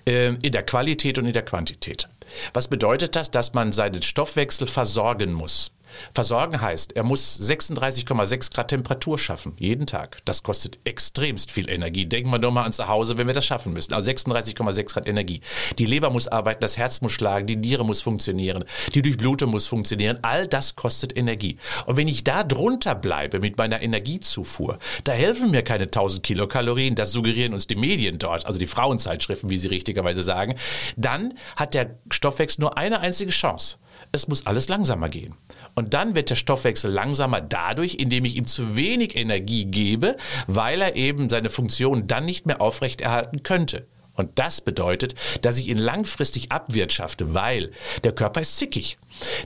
[0.05, 2.07] Ähm, in der Qualität und in der Quantität.
[2.53, 3.31] Was bedeutet das?
[3.31, 5.71] Dass man seinen Stoffwechsel versorgen muss.
[6.13, 10.19] Versorgen heißt, er muss 36,6 Grad Temperatur schaffen, jeden Tag.
[10.25, 12.05] Das kostet extremst viel Energie.
[12.05, 13.93] Denken wir nur mal an zu Hause, wenn wir das schaffen müssen.
[13.93, 15.41] Also 36,6 Grad Energie.
[15.79, 19.67] Die Leber muss arbeiten, das Herz muss schlagen, die Niere muss funktionieren, die Durchblutung muss
[19.67, 20.19] funktionieren.
[20.21, 21.57] All das kostet Energie.
[21.85, 26.95] Und wenn ich da drunter bleibe mit meiner Energiezufuhr, da helfen mir keine 1000 Kilokalorien,
[26.95, 30.55] das suggerieren uns die Medien dort, also die Frauenzeitschriften, wie sie richtigerweise sagen,
[30.95, 33.77] dann hat der Stoffwechsel nur eine einzige Chance.
[34.15, 35.33] Es muss alles langsamer gehen.
[35.73, 40.83] Und dann wird der Stoffwechsel langsamer dadurch, indem ich ihm zu wenig Energie gebe, weil
[40.83, 43.87] er eben seine Funktion dann nicht mehr aufrechterhalten könnte.
[44.15, 47.71] Und das bedeutet, dass ich ihn langfristig abwirtschafte, weil
[48.03, 48.99] der Körper ist zickig.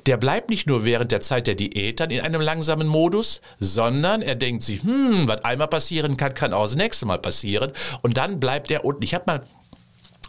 [0.06, 4.22] Der bleibt nicht nur während der Zeit der Diät dann in einem langsamen Modus, sondern
[4.22, 7.72] er denkt sich, hm, was einmal passieren kann, kann auch das nächste Mal passieren.
[8.02, 9.04] Und dann bleibt er unten.
[9.04, 9.42] Ich habe mal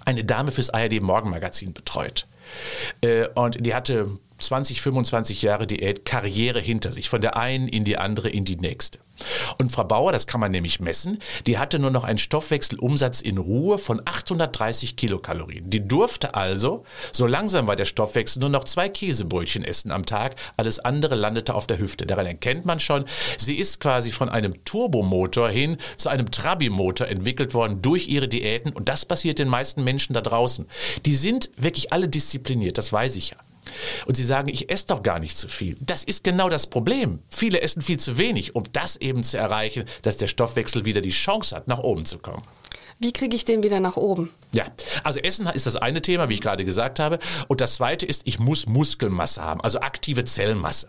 [0.04, 2.26] eine Dame fürs ARD Morgenmagazin betreut.
[3.00, 7.98] Äh, und die hatte 20, 25 Jahre Diät-Karriere hinter sich, von der einen in die
[7.98, 8.98] andere in die nächste.
[9.58, 13.38] Und Frau Bauer, das kann man nämlich messen, die hatte nur noch einen Stoffwechselumsatz in
[13.38, 15.68] Ruhe von 830 Kilokalorien.
[15.70, 20.36] Die durfte also, so langsam war der Stoffwechsel, nur noch zwei Käsebrötchen essen am Tag.
[20.56, 22.06] Alles andere landete auf der Hüfte.
[22.06, 23.04] Daran erkennt man schon,
[23.36, 28.72] sie ist quasi von einem Turbomotor hin zu einem Trabi-Motor entwickelt worden durch ihre Diäten.
[28.72, 30.66] Und das passiert den meisten Menschen da draußen.
[31.06, 33.36] Die sind wirklich alle diszipliniert, das weiß ich ja.
[34.06, 35.76] Und sie sagen, ich esse doch gar nicht zu viel.
[35.80, 37.20] Das ist genau das Problem.
[37.30, 41.10] Viele essen viel zu wenig, um das eben zu erreichen, dass der Stoffwechsel wieder die
[41.10, 42.42] Chance hat, nach oben zu kommen.
[43.00, 44.30] Wie kriege ich den wieder nach oben?
[44.52, 44.66] Ja,
[45.04, 47.20] also Essen ist das eine Thema, wie ich gerade gesagt habe.
[47.46, 50.88] Und das zweite ist, ich muss Muskelmasse haben, also aktive Zellmasse.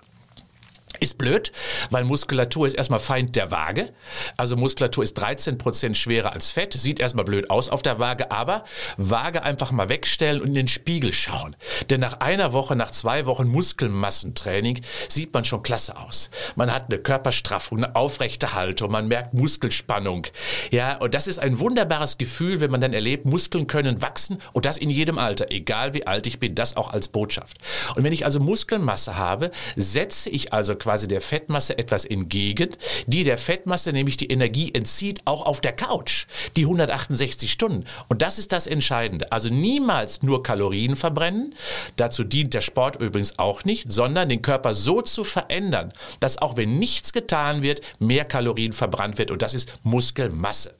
[0.99, 1.51] Ist blöd,
[1.89, 3.91] weil Muskulatur ist erstmal Feind der Waage.
[4.37, 6.73] Also Muskulatur ist 13% schwerer als Fett.
[6.73, 8.63] Sieht erstmal blöd aus auf der Waage, aber
[8.97, 11.55] Waage einfach mal wegstellen und in den Spiegel schauen.
[11.89, 16.29] Denn nach einer Woche, nach zwei Wochen Muskelmassentraining sieht man schon klasse aus.
[16.55, 20.27] Man hat eine Körperstraffung, eine aufrechte Haltung, man merkt Muskelspannung.
[20.71, 24.65] Ja, und das ist ein wunderbares Gefühl, wenn man dann erlebt, Muskeln können wachsen und
[24.65, 27.57] das in jedem Alter, egal wie alt ich bin, das auch als Botschaft.
[27.95, 32.69] Und wenn ich also Muskelmasse habe, setze ich also quasi der Fettmasse etwas entgegen,
[33.07, 36.25] die der Fettmasse nämlich die Energie entzieht, auch auf der Couch,
[36.55, 37.85] die 168 Stunden.
[38.07, 39.31] Und das ist das Entscheidende.
[39.31, 41.53] Also niemals nur Kalorien verbrennen,
[41.95, 46.57] dazu dient der Sport übrigens auch nicht, sondern den Körper so zu verändern, dass auch
[46.57, 50.78] wenn nichts getan wird, mehr Kalorien verbrannt wird und das ist Muskelmasse.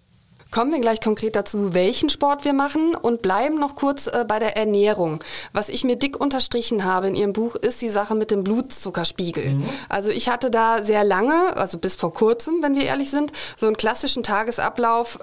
[0.51, 4.39] Kommen wir gleich konkret dazu, welchen Sport wir machen und bleiben noch kurz äh, bei
[4.39, 5.23] der Ernährung.
[5.53, 9.51] Was ich mir dick unterstrichen habe in Ihrem Buch, ist die Sache mit dem Blutzuckerspiegel.
[9.51, 9.69] Mhm.
[9.89, 13.67] Also ich hatte da sehr lange, also bis vor kurzem, wenn wir ehrlich sind, so
[13.67, 15.19] einen klassischen Tagesablauf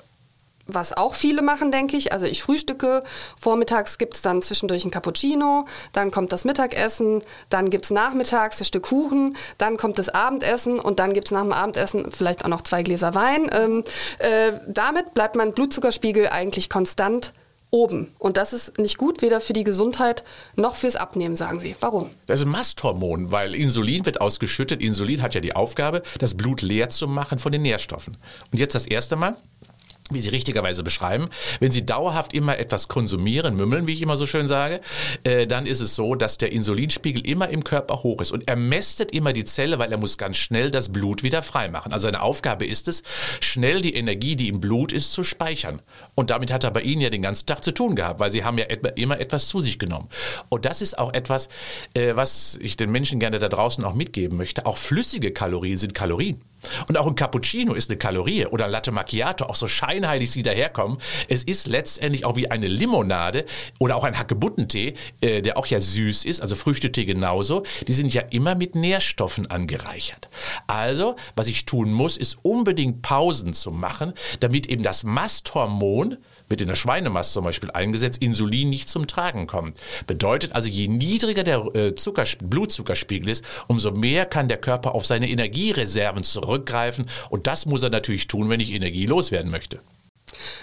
[0.67, 2.13] was auch viele machen, denke ich.
[2.13, 3.03] Also ich frühstücke,
[3.39, 8.61] vormittags gibt es dann zwischendurch ein Cappuccino, dann kommt das Mittagessen, dann gibt es nachmittags
[8.61, 12.45] ein Stück Kuchen, dann kommt das Abendessen und dann gibt es nach dem Abendessen vielleicht
[12.45, 13.51] auch noch zwei Gläser Wein.
[13.53, 13.85] Ähm,
[14.19, 17.33] äh, damit bleibt mein Blutzuckerspiegel eigentlich konstant
[17.71, 18.13] oben.
[18.19, 20.25] Und das ist nicht gut, weder für die Gesundheit
[20.55, 21.77] noch fürs Abnehmen, sagen Sie.
[21.81, 22.11] Warum?
[22.27, 24.81] Das ist ein Masthormon, weil Insulin wird ausgeschüttet.
[24.81, 28.17] Insulin hat ja die Aufgabe, das Blut leer zu machen von den Nährstoffen.
[28.53, 29.37] Und jetzt das erste Mal,
[30.11, 31.29] wie Sie richtigerweise beschreiben,
[31.61, 34.81] wenn Sie dauerhaft immer etwas konsumieren, mümmeln, wie ich immer so schön sage,
[35.25, 38.57] äh, dann ist es so, dass der Insulinspiegel immer im Körper hoch ist und er
[38.57, 41.93] mästet immer die Zelle, weil er muss ganz schnell das Blut wieder freimachen.
[41.93, 43.03] Also seine Aufgabe ist es,
[43.41, 45.83] schnell die Energie, die im Blut ist, zu speichern.
[46.15, 48.45] Und damit hat er bei Ihnen ja den ganzen Tag zu tun gehabt, weil Sie
[48.45, 48.65] haben ja
[48.95, 50.09] immer etwas zu sich genommen.
[50.49, 51.49] Und das ist auch etwas,
[51.95, 54.67] äh, was ich den Menschen gerne da draußen auch mitgeben möchte.
[54.67, 56.41] Auch flüssige Kalorien sind Kalorien.
[56.89, 60.43] Und auch ein Cappuccino ist eine Kalorie oder ein Latte Macchiato, auch so scheinheilig sie
[60.43, 60.99] daherkommen.
[61.29, 63.45] Es ist letztendlich auch wie eine Limonade
[63.79, 67.63] oder auch ein Hackebuttentee, äh, der auch ja süß ist, also Früchtetee genauso.
[67.87, 70.29] Die sind ja immer mit Nährstoffen angereichert.
[70.67, 76.17] Also, was ich tun muss, ist unbedingt Pausen zu machen, damit eben das Masthormon,
[76.49, 79.79] wird in der Schweinemast zum Beispiel eingesetzt, Insulin nicht zum Tragen kommt.
[80.07, 81.93] Bedeutet also, je niedriger der äh,
[82.43, 87.07] Blutzuckerspiegel ist, umso mehr kann der Körper auf seine Energiereserven zurückgreifen.
[87.31, 89.81] Und das muss er natürlich tun, wenn ich Energie loswerden möchte.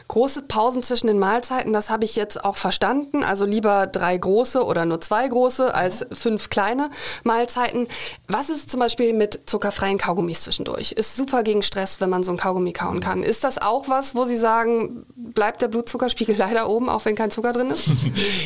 [0.08, 3.24] Große Pausen zwischen den Mahlzeiten, das habe ich jetzt auch verstanden.
[3.24, 6.90] Also lieber drei große oder nur zwei große als fünf kleine
[7.24, 7.88] Mahlzeiten.
[8.28, 10.92] Was ist zum Beispiel mit zuckerfreien Kaugummis zwischendurch?
[10.92, 13.24] Ist super gegen Stress, wenn man so ein Kaugummi kauen kann.
[13.24, 17.32] Ist das auch was, wo Sie sagen, bleibt der Blutzuckerspiegel leider oben, auch wenn kein
[17.32, 17.90] Zucker drin ist?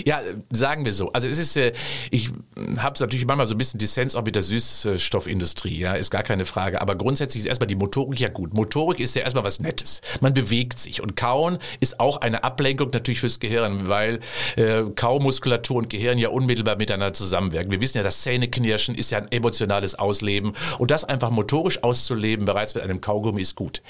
[0.06, 0.22] ja,
[0.52, 1.12] sagen wir so.
[1.12, 1.74] Also es ist, äh,
[2.12, 2.32] ich
[2.78, 6.24] habe es natürlich manchmal so ein bisschen Dissens auch mit der Süßstoffindustrie, ja, ist gar
[6.24, 6.82] keine Frage.
[6.82, 8.54] Aber grundsätzlich ist erstmal die Motorik ja gut.
[8.54, 10.02] Motorik ist ja erstmal was Nettes.
[10.22, 14.22] Man bewegt sich und Kauen ist auch eine Ablenkung natürlich fürs Gehirn, weil
[14.56, 17.70] äh, Kaumuskulatur und Gehirn ja unmittelbar miteinander zusammenwirken.
[17.70, 22.46] Wir wissen ja, das Zähneknirschen ist ja ein emotionales Ausleben und das einfach motorisch auszuleben
[22.46, 23.82] bereits mit einem Kaugummi ist gut.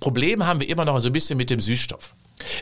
[0.00, 2.14] Problem haben wir immer noch so ein bisschen mit dem Süßstoff.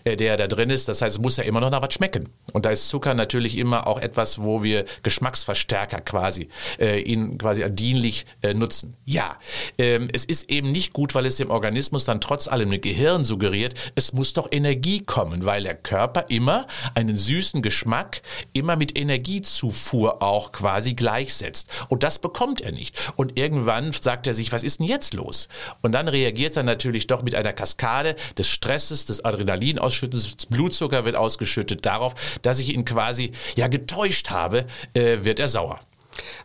[0.05, 0.89] Äh, der da drin ist.
[0.89, 2.29] Das heißt, es muss ja immer noch nach was schmecken.
[2.53, 7.69] Und da ist Zucker natürlich immer auch etwas, wo wir Geschmacksverstärker quasi äh, ihn quasi
[7.71, 8.97] dienlich äh, nutzen.
[9.05, 9.37] Ja,
[9.79, 13.25] ähm, es ist eben nicht gut, weil es dem Organismus dann trotz allem im Gehirn
[13.25, 18.97] suggeriert, es muss doch Energie kommen, weil der Körper immer einen süßen Geschmack immer mit
[18.99, 21.69] Energiezufuhr auch quasi gleichsetzt.
[21.89, 23.13] Und das bekommt er nicht.
[23.17, 25.49] Und irgendwann sagt er sich, was ist denn jetzt los?
[25.83, 30.23] Und dann reagiert er natürlich doch mit einer Kaskade des Stresses, des Adrenalins Adrenalin ausschütten,
[30.51, 31.87] Blutzucker wird ausgeschüttet.
[31.87, 35.81] Darauf, dass ich ihn quasi ja getäuscht habe, äh, wird er sauer.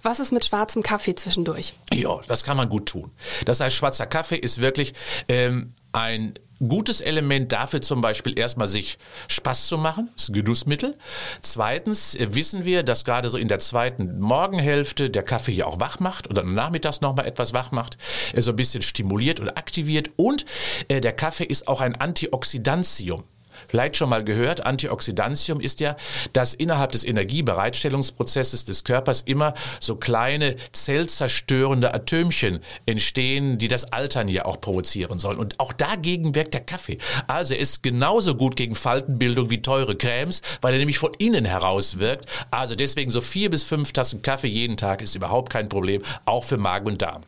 [0.02, 1.74] Was ist mit schwarzem Kaffee zwischendurch?
[1.94, 3.12] Ja, das kann man gut tun.
[3.46, 4.94] Das heißt, schwarzer Kaffee ist wirklich
[5.28, 6.34] ähm, ein
[6.68, 10.98] gutes Element dafür zum Beispiel erstmal sich Spaß zu machen, das ist ein Genussmittel.
[11.42, 15.80] Zweitens äh, wissen wir, dass gerade so in der zweiten Morgenhälfte der Kaffee ja auch
[15.80, 17.98] wach macht oder nachmittags nochmal etwas wach macht,
[18.36, 20.46] so ein bisschen stimuliert oder aktiviert und
[20.90, 23.24] äh, der Kaffee ist auch ein Antioxidantium
[23.68, 25.96] vielleicht schon mal gehört, Antioxidantium ist ja,
[26.34, 34.28] dass innerhalb des Energiebereitstellungsprozesses des Körpers immer so kleine zellzerstörende Atömchen entstehen, die das Altern
[34.28, 35.38] ja auch provozieren sollen.
[35.38, 36.98] Und auch dagegen wirkt der Kaffee.
[37.28, 41.46] Also er ist genauso gut gegen Faltenbildung wie teure Cremes, weil er nämlich von innen
[41.46, 42.26] heraus wirkt.
[42.52, 46.44] Also deswegen so vier bis fünf Tassen Kaffee jeden Tag ist überhaupt kein Problem, auch
[46.44, 47.22] für Magen und Darm.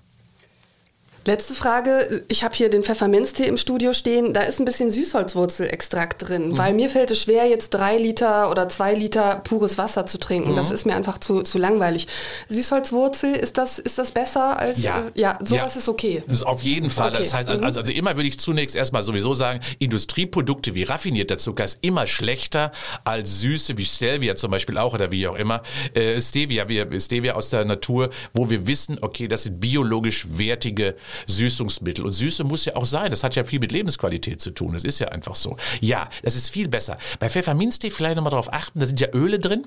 [1.23, 2.23] Letzte Frage.
[2.29, 4.34] Ich habe hier den Pfefferminztee im Studio stehen.
[4.34, 6.57] Da ist ein bisschen Süßholzwurzelextrakt drin, mhm.
[6.57, 10.53] weil mir fällt es schwer, jetzt drei Liter oder zwei Liter pures Wasser zu trinken.
[10.53, 10.55] Mhm.
[10.55, 12.07] Das ist mir einfach zu, zu langweilig.
[12.49, 14.81] Süßholzwurzel, ist das, ist das besser als.
[14.81, 15.79] Ja, äh, ja sowas ja.
[15.79, 16.23] ist okay.
[16.25, 17.12] Das ist auf jeden Fall.
[17.12, 17.19] Okay.
[17.19, 17.63] Das heißt, mhm.
[17.65, 22.07] also, also immer würde ich zunächst erstmal sowieso sagen, Industrieprodukte wie raffinierter Zucker ist immer
[22.07, 22.71] schlechter
[23.03, 25.62] als Süße wie Stevia zum Beispiel auch oder wie auch immer.
[25.93, 30.95] Äh, Stevia, wie, Stevia aus der Natur, wo wir wissen, okay, das sind biologisch wertige
[31.28, 32.06] Süßungsmittel.
[32.06, 33.12] Und Süße muss ja auch sein.
[33.12, 34.74] Das hat ja viel mit Lebensqualität zu tun.
[34.74, 35.58] Das ist ja einfach so.
[35.80, 36.97] Ja, das ist viel besser.
[37.19, 39.65] Bei Pfefferminztee vielleicht nochmal darauf achten, da sind ja Öle drin.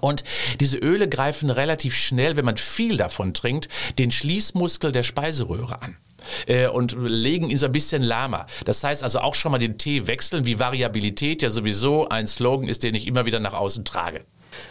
[0.00, 0.22] Und
[0.60, 5.96] diese Öle greifen relativ schnell, wenn man viel davon trinkt, den Schließmuskel der Speiseröhre an
[6.46, 8.46] äh, und legen ihn so ein bisschen lahmer.
[8.64, 12.68] Das heißt also auch schon mal den Tee wechseln, wie Variabilität ja sowieso ein Slogan
[12.68, 14.24] ist, den ich immer wieder nach außen trage.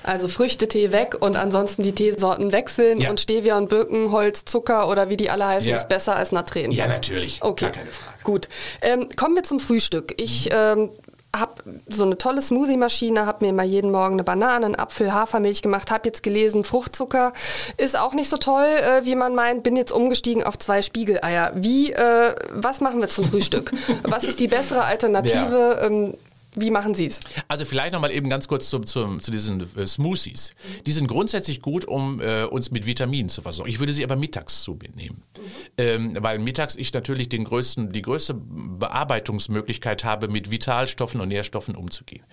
[0.04, 3.10] Also Früchtetee weg und ansonsten die Teesorten wechseln ja.
[3.10, 5.78] und Stevia und Birkenholz, Zucker oder wie die alle heißen, ja.
[5.78, 6.72] ist besser als Natren.
[6.72, 7.40] Ja, natürlich.
[7.42, 8.24] Okay, Gar keine Frage.
[8.24, 8.50] gut.
[8.82, 10.14] Ähm, kommen wir zum Frühstück.
[10.18, 10.56] Ich mhm.
[10.56, 10.90] ähm,
[11.36, 11.54] habe
[11.88, 15.92] so eine tolle Smoothie-Maschine, habe mir immer jeden Morgen eine Banane, einen Apfel, Hafermilch gemacht,
[15.92, 17.34] habe jetzt gelesen, Fruchtzucker
[17.78, 21.52] ist auch nicht so toll, äh, wie man meint, bin jetzt umgestiegen auf zwei Spiegeleier.
[21.56, 23.72] Wie, äh, was machen wir zum Frühstück?
[24.04, 25.78] was ist die bessere Alternative?
[25.80, 25.86] Ja.
[25.86, 26.14] Ähm,
[26.60, 27.20] Wie machen Sie es?
[27.48, 30.54] Also vielleicht nochmal eben ganz kurz zu, zu, zu diesen äh, Smoothies.
[30.86, 33.70] Die sind grundsätzlich gut, um äh, uns mit Vitaminen zu versorgen.
[33.70, 35.24] Ich würde sie aber mittags zu mir nehmen.
[35.38, 35.42] Mhm.
[35.78, 41.76] Ähm, weil mittags ich natürlich den größten, die größte Bearbeitungsmöglichkeit habe, mit Vitalstoffen und Nährstoffen
[41.76, 42.24] umzugehen.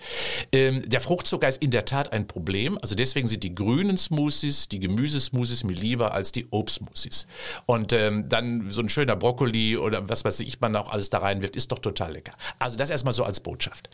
[0.51, 2.77] Ähm, der Fruchtzucker ist in der Tat ein Problem.
[2.81, 7.27] Also deswegen sind die grünen Smoothies, die Gemüsesmoothies mir lieber als die Obstsmoothies.
[7.65, 11.19] Und ähm, dann so ein schöner Brokkoli oder was weiß ich, man auch alles da
[11.19, 12.33] reinwirft, ist doch total lecker.
[12.59, 13.89] Also das erstmal so als Botschaft.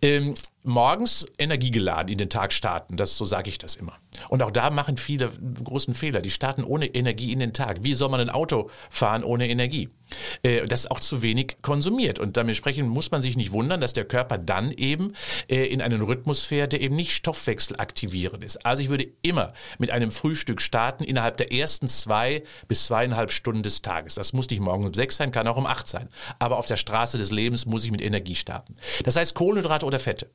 [0.00, 3.98] Ähm, morgens energiegeladen in den Tag starten, das so sage ich das immer.
[4.28, 5.30] Und auch da machen viele
[5.64, 6.20] großen Fehler.
[6.20, 7.78] Die starten ohne Energie in den Tag.
[7.82, 9.88] Wie soll man ein Auto fahren ohne Energie?
[10.42, 12.18] Äh, das ist auch zu wenig konsumiert.
[12.18, 15.14] Und dementsprechend muss man sich nicht wundern, dass der Körper dann eben
[15.48, 18.64] äh, in einen Rhythmus fährt, der eben nicht stoffwechselaktivierend ist.
[18.64, 23.62] Also ich würde immer mit einem Frühstück starten innerhalb der ersten zwei bis zweieinhalb Stunden
[23.62, 24.14] des Tages.
[24.14, 26.08] Das muss nicht morgen um sechs sein, kann auch um acht sein.
[26.38, 28.76] Aber auf der Straße des Lebens muss ich mit Energie starten.
[29.04, 30.30] Das heißt Kohlenhydrate oder Fette.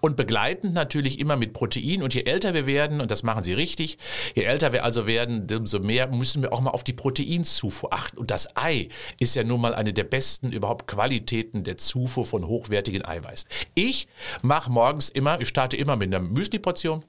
[0.00, 2.02] Und begleitend natürlich immer mit Protein.
[2.02, 3.98] Und je älter wir werden, und das machen sie richtig,
[4.34, 8.18] je älter wir also werden, umso mehr müssen wir auch mal auf die Proteinzufuhr achten.
[8.18, 12.46] Und das Ei ist ja nun mal eine der besten überhaupt Qualitäten der Zufuhr von
[12.46, 13.44] hochwertigen Eiweiß.
[13.74, 14.08] Ich
[14.42, 17.04] mache morgens immer, ich starte immer mit einer Müsli-Portion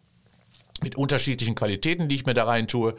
[0.81, 2.95] mit unterschiedlichen Qualitäten, die ich mir da rein tue.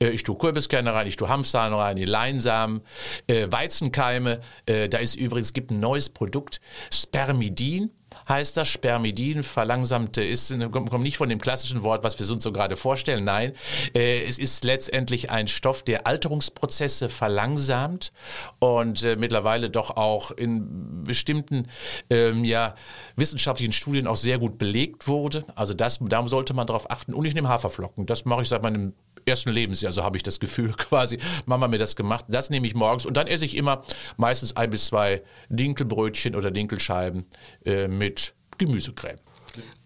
[0.00, 2.80] Äh, ich tue Kürbiskerne rein, ich tue Hanfsamen rein, die Leinsamen,
[3.28, 4.40] äh, Weizenkeime.
[4.66, 6.60] Äh, da ist übrigens gibt ein neues Produkt,
[6.92, 7.90] Spermidin
[8.28, 8.68] heißt das.
[8.68, 13.24] Spermidin, verlangsamte, ist, kommt nicht von dem klassischen Wort, was wir uns so gerade vorstellen.
[13.24, 13.54] Nein,
[13.94, 18.12] äh, es ist letztendlich ein Stoff, der Alterungsprozesse verlangsamt
[18.58, 21.68] und äh, mittlerweile doch auch in bestimmten
[22.10, 22.74] ähm, ja,
[23.16, 25.44] wissenschaftlichen Studien auch sehr gut belegt wurde.
[25.54, 27.14] Also das, da sollte man darauf achten.
[27.14, 28.06] Und ich nehme Haferflocken.
[28.06, 28.92] Das mache ich seit meinem
[29.28, 32.24] ersten Lebensjahr, so habe ich das Gefühl quasi, Mama mir das gemacht.
[32.28, 33.82] Das nehme ich morgens und dann esse ich immer
[34.16, 37.26] meistens ein bis zwei Dinkelbrötchen oder Dinkelscheiben
[37.64, 39.18] äh, mit Gemüsecreme.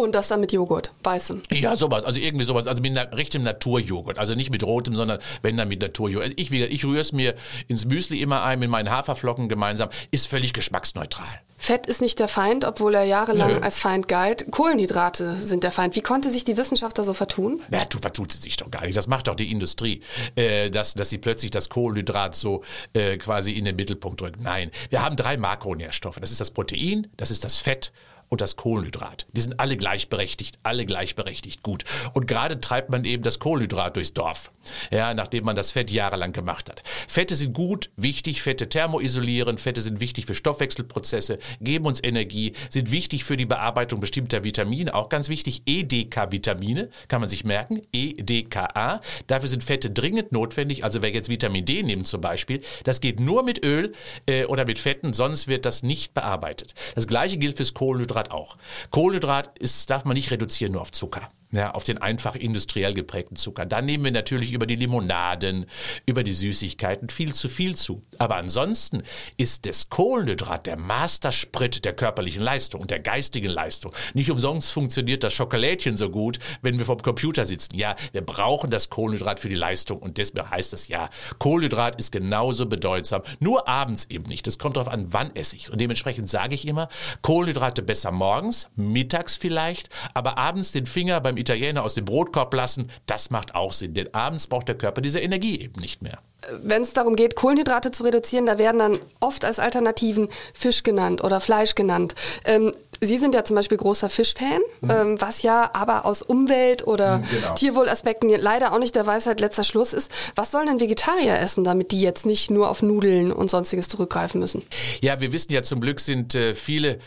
[0.00, 1.42] und das dann mit Joghurt, weißem.
[1.52, 2.04] Ja, sowas.
[2.04, 2.66] Also irgendwie sowas.
[2.66, 4.18] Also mit richtigem Naturjoghurt.
[4.18, 6.32] Also nicht mit rotem, sondern wenn dann mit Naturjoghurt.
[6.36, 7.34] Ich, ich rühre es mir
[7.68, 9.88] ins Müsli immer ein mit meinen Haferflocken gemeinsam.
[10.10, 11.40] Ist völlig geschmacksneutral.
[11.62, 13.60] Fett ist nicht der Feind, obwohl er jahrelang Nö.
[13.60, 14.50] als Feind galt.
[14.50, 15.94] Kohlenhydrate sind der Feind.
[15.94, 17.60] Wie konnte sich die Wissenschaft da so vertun?
[17.68, 18.96] Na, tu, vertut sie sich doch gar nicht.
[18.96, 20.00] Das macht doch die Industrie,
[20.36, 24.40] äh, dass, dass sie plötzlich das Kohlenhydrat so äh, quasi in den Mittelpunkt drückt.
[24.40, 26.18] Nein, wir haben drei Makronährstoffe.
[26.18, 27.92] Das ist das Protein, das ist das Fett
[28.30, 29.26] und das Kohlenhydrat.
[29.32, 31.84] Die sind alle gleichberechtigt, alle gleichberechtigt gut.
[32.14, 34.50] Und gerade treibt man eben das Kohlenhydrat durchs Dorf,
[34.90, 36.82] ja, nachdem man das Fett jahrelang gemacht hat.
[37.08, 42.92] Fette sind gut, wichtig, Fette thermoisolieren, Fette sind wichtig für Stoffwechselprozesse, geben uns Energie, sind
[42.92, 49.00] wichtig für die Bearbeitung bestimmter Vitamine, auch ganz wichtig, EDK-Vitamine, kann man sich merken, EDKA.
[49.26, 53.18] Dafür sind Fette dringend notwendig, also wer jetzt Vitamin D nimmt zum Beispiel, das geht
[53.18, 53.92] nur mit Öl
[54.26, 56.74] äh, oder mit Fetten, sonst wird das nicht bearbeitet.
[56.94, 58.56] Das gleiche gilt fürs Kohlenhydrat Kohlenhydrat auch.
[58.90, 63.36] Kohlenhydrat ist, darf man nicht reduzieren nur auf Zucker ja, auf den einfach industriell geprägten
[63.36, 63.66] Zucker.
[63.66, 65.66] Dann nehmen wir natürlich über die Limonaden,
[66.06, 68.02] über die Süßigkeiten viel zu viel zu.
[68.18, 69.02] Aber ansonsten
[69.36, 73.92] ist das Kohlenhydrat der Mastersprit der körperlichen Leistung und der geistigen Leistung.
[74.14, 77.76] Nicht umsonst funktioniert das Schokolädchen so gut, wenn wir vom Computer sitzen.
[77.76, 82.12] Ja, wir brauchen das Kohlenhydrat für die Leistung und deswegen heißt es ja, Kohlenhydrat ist
[82.12, 84.46] genauso bedeutsam, nur abends eben nicht.
[84.46, 85.72] Das kommt darauf an, wann esse ich.
[85.72, 86.88] Und dementsprechend sage ich immer,
[87.22, 92.90] Kohlenhydrate besser morgens, mittags vielleicht, aber abends den Finger beim Italiener aus dem Brotkorb lassen,
[93.06, 96.18] das macht auch Sinn, denn abends braucht der Körper diese Energie eben nicht mehr.
[96.62, 101.22] Wenn es darum geht, Kohlenhydrate zu reduzieren, da werden dann oft als Alternativen Fisch genannt
[101.22, 102.14] oder Fleisch genannt.
[102.44, 102.72] Ähm,
[103.02, 104.90] Sie sind ja zum Beispiel großer Fischfan, mhm.
[104.90, 107.54] ähm, was ja aber aus Umwelt- oder mhm, genau.
[107.54, 110.10] Tierwohlaspekten leider auch nicht der Weisheit letzter Schluss ist.
[110.34, 114.38] Was sollen denn Vegetarier essen, damit die jetzt nicht nur auf Nudeln und sonstiges zurückgreifen
[114.38, 114.62] müssen?
[115.00, 116.98] Ja, wir wissen ja zum Glück sind äh, viele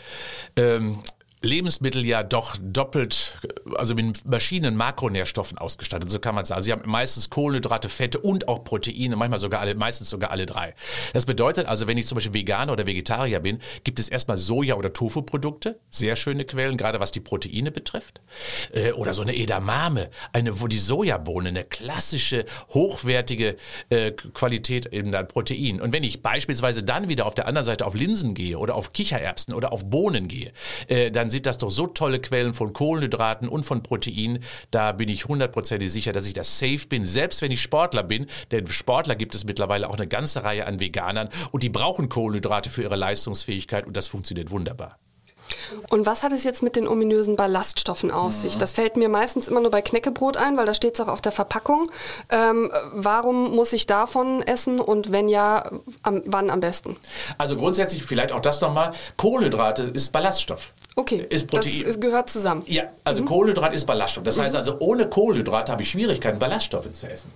[0.56, 1.00] ähm,
[1.44, 3.38] Lebensmittel ja doch doppelt,
[3.76, 6.64] also mit Maschinen Makronährstoffen ausgestattet, so kann man sagen.
[6.64, 10.74] Sie haben meistens Kohlenhydrate, Fette und auch Proteine, manchmal sogar alle, meistens sogar alle drei.
[11.12, 14.76] Das bedeutet also, wenn ich zum Beispiel Veganer oder Vegetarier bin, gibt es erstmal Soja-
[14.76, 18.22] oder Tofu-Produkte, sehr schöne Quellen, gerade was die Proteine betrifft.
[18.72, 23.58] Äh, oder so eine Edamame, eine, wo die Sojabohne, eine klassische, hochwertige
[23.90, 25.82] äh, Qualität in Protein.
[25.82, 28.94] Und wenn ich beispielsweise dann wieder auf der anderen Seite auf Linsen gehe oder auf
[28.94, 30.54] Kichererbsen oder auf Bohnen gehe,
[30.88, 34.40] äh, dann sind das doch so tolle Quellen von Kohlenhydraten und von Protein.
[34.72, 38.28] Da bin ich hundertprozentig sicher, dass ich das safe bin, selbst wenn ich Sportler bin.
[38.52, 42.70] Denn Sportler gibt es mittlerweile auch eine ganze Reihe an Veganern und die brauchen Kohlenhydrate
[42.70, 44.98] für ihre Leistungsfähigkeit und das funktioniert wunderbar.
[45.90, 48.58] Und was hat es jetzt mit den ominösen Ballaststoffen aus sich?
[48.58, 51.22] Das fällt mir meistens immer nur bei Knäckebrot ein, weil da steht es auch auf
[51.22, 51.90] der Verpackung.
[52.30, 55.70] Ähm, warum muss ich davon essen und wenn ja,
[56.02, 56.98] am, wann am besten?
[57.38, 58.94] Also grundsätzlich vielleicht auch das nochmal.
[59.18, 60.74] Kohlenhydrate ist Ballaststoff.
[60.96, 61.84] Okay, ist Protein.
[61.86, 62.64] das gehört zusammen.
[62.68, 63.26] Ja, also mhm.
[63.26, 64.24] Kohlenhydrat ist Ballaststoff.
[64.24, 67.32] Das heißt also, ohne Kohlenhydrate habe ich Schwierigkeiten, Ballaststoffe zu essen.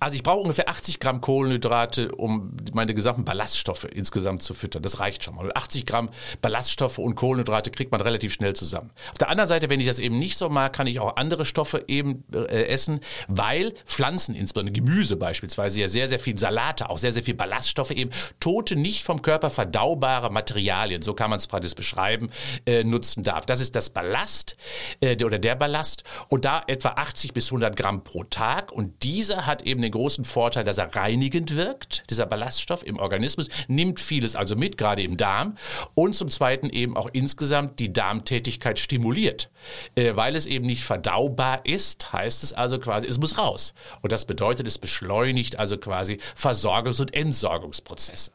[0.00, 4.82] Also ich brauche ungefähr 80 Gramm Kohlenhydrate, um meine gesamten Ballaststoffe insgesamt zu füttern.
[4.82, 5.50] Das reicht schon mal.
[5.54, 8.90] 80 Gramm Ballaststoffe und Kohlenhydrate kriegt man relativ schnell zusammen.
[9.10, 11.44] Auf der anderen Seite, wenn ich das eben nicht so mag, kann ich auch andere
[11.44, 16.98] Stoffe eben äh, essen, weil Pflanzen, insbesondere Gemüse beispielsweise, ja sehr, sehr viel Salate, auch
[16.98, 21.46] sehr, sehr viel Ballaststoffe eben, tote, nicht vom Körper verdaubare Materialien, so kann man es
[21.46, 22.30] praktisch beschreiben,
[22.66, 23.46] äh, nutzen darf.
[23.46, 24.56] Das ist das Ballast
[25.00, 29.46] äh, oder der Ballast und da etwa 80 bis 100 Gramm pro Tag und dieser
[29.46, 34.36] hat eben den großen Vorteil, dass er reinigend wirkt, dieser Ballaststoff im Organismus, nimmt vieles
[34.36, 35.56] also mit, gerade im Darm
[35.94, 39.50] und zum Zweiten eben auch insgesamt die Darmtätigkeit stimuliert.
[39.94, 43.74] Äh, weil es eben nicht verdaubar ist, heißt es also quasi, es muss raus.
[44.02, 48.32] Und das bedeutet, es beschleunigt also quasi Versorgungs- und Entsorgungsprozesse.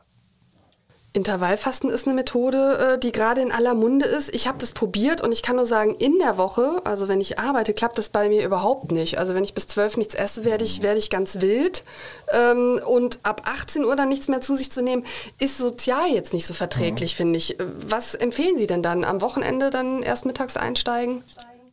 [1.14, 4.34] Intervallfasten ist eine Methode, äh, die gerade in aller Munde ist.
[4.34, 7.38] Ich habe das probiert und ich kann nur sagen, in der Woche, also wenn ich
[7.38, 9.20] arbeite, klappt das bei mir überhaupt nicht.
[9.20, 11.84] Also wenn ich bis zwölf nichts esse, werde ich, werde ich ganz wild.
[12.32, 15.06] Ähm, und ab 18 Uhr dann nichts mehr zu sich zu nehmen,
[15.38, 17.18] ist sozial jetzt nicht so verträglich, mhm.
[17.18, 17.58] finde ich.
[17.60, 19.04] Was empfehlen Sie denn dann?
[19.04, 21.24] Am Wochenende dann erst mittags einsteigen?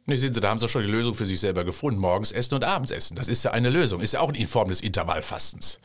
[0.08, 2.00] Nee, sehen Sie, da haben Sie schon die Lösung für sich selber gefunden.
[2.00, 3.14] Morgens essen und abends essen.
[3.14, 4.00] Das ist ja eine Lösung.
[4.00, 5.80] Ist ja auch eine Form des Intervallfastens.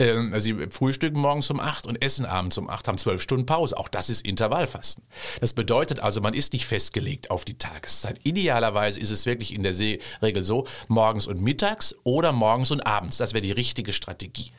[0.00, 3.78] Ähm, Sie frühstücken morgens um acht und essen abends um acht, haben zwölf Stunden Pause.
[3.78, 5.04] Auch das ist Intervallfasten.
[5.40, 8.18] Das bedeutet also, man ist nicht festgelegt auf die Tageszeit.
[8.24, 9.74] Idealerweise ist es wirklich in der
[10.22, 13.18] Regel so, morgens und mittags oder morgens und abends.
[13.18, 14.50] Das wäre die richtige Strategie.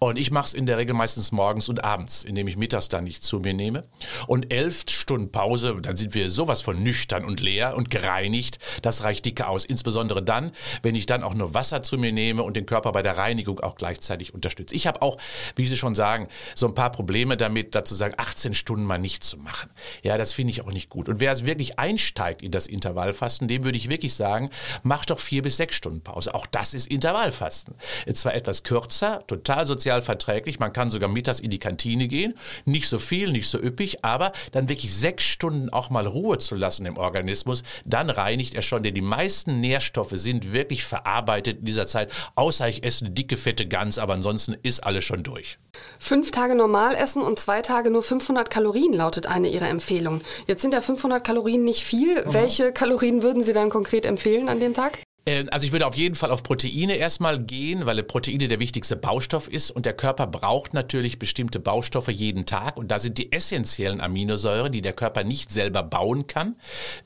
[0.00, 3.04] Und ich mache es in der Regel meistens morgens und abends, indem ich mittags dann
[3.04, 3.84] nicht zu mir nehme.
[4.26, 9.04] Und elf Stunden Pause, dann sind wir sowas von nüchtern und leer und gereinigt das
[9.04, 9.64] reicht dicke aus.
[9.64, 10.52] Insbesondere dann,
[10.82, 13.60] wenn ich dann auch nur Wasser zu mir nehme und den Körper bei der Reinigung
[13.60, 14.74] auch gleichzeitig unterstütze.
[14.74, 15.18] Ich habe auch,
[15.56, 19.24] wie Sie schon sagen, so ein paar Probleme damit, dazu sagen, 18 Stunden mal nicht
[19.24, 19.70] zu machen.
[20.02, 21.08] Ja, das finde ich auch nicht gut.
[21.08, 24.48] Und wer wirklich einsteigt in das Intervallfasten, dem würde ich wirklich sagen,
[24.82, 26.34] mach doch vier bis sechs Stunden Pause.
[26.34, 27.74] Auch das ist Intervallfasten.
[28.14, 32.34] Zwar etwas kürzer, total sozial verträglich, man kann sogar mittags in die Kantine gehen,
[32.64, 36.54] nicht so viel, nicht so üppig, aber dann wirklich sechs Stunden auch mal Ruhe zu
[36.54, 41.64] lassen im Organismus, dann reinigt er schon, denn die meisten Nährstoffe sind wirklich verarbeitet in
[41.64, 45.58] dieser Zeit, außer ich esse eine dicke, fette Gans, aber ansonsten ist alles schon durch.
[45.98, 50.22] Fünf Tage normal essen und zwei Tage nur 500 Kalorien lautet eine Ihrer Empfehlungen.
[50.46, 52.24] Jetzt sind ja 500 Kalorien nicht viel.
[52.24, 52.32] Mhm.
[52.32, 54.98] Welche Kalorien würden Sie dann konkret empfehlen an dem Tag?
[55.24, 58.96] Äh, also ich würde auf jeden Fall auf Proteine erstmal gehen, weil Proteine der wichtigste
[58.96, 63.32] Baustoff ist und der Körper braucht natürlich bestimmte Baustoffe jeden Tag und da sind die
[63.32, 66.56] essentiellen Aminosäuren, die der Körper nicht selber bauen kann,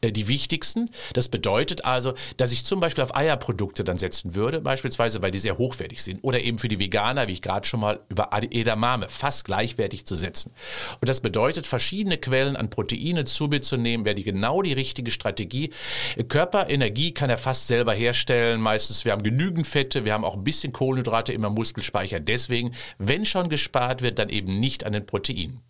[0.01, 0.87] äh, die wichtigsten.
[1.13, 5.39] Das bedeutet also, dass ich zum Beispiel auf Eierprodukte dann setzen würde, beispielsweise, weil die
[5.39, 9.09] sehr hochwertig sind oder eben für die Veganer, wie ich gerade schon mal über Edamame,
[9.09, 10.53] fast gleichwertig zu setzen.
[11.01, 14.73] Und das bedeutet, verschiedene Quellen an Proteine zu mir zu nehmen, wäre die genau die
[14.73, 15.71] richtige Strategie.
[16.29, 18.61] Körperenergie kann er fast selber herstellen herstellen.
[18.61, 22.21] Meistens, wir haben genügend Fette, wir haben auch ein bisschen Kohlenhydrate im Muskelspeicher.
[22.21, 25.61] Deswegen, wenn schon gespart wird, dann eben nicht an den Proteinen.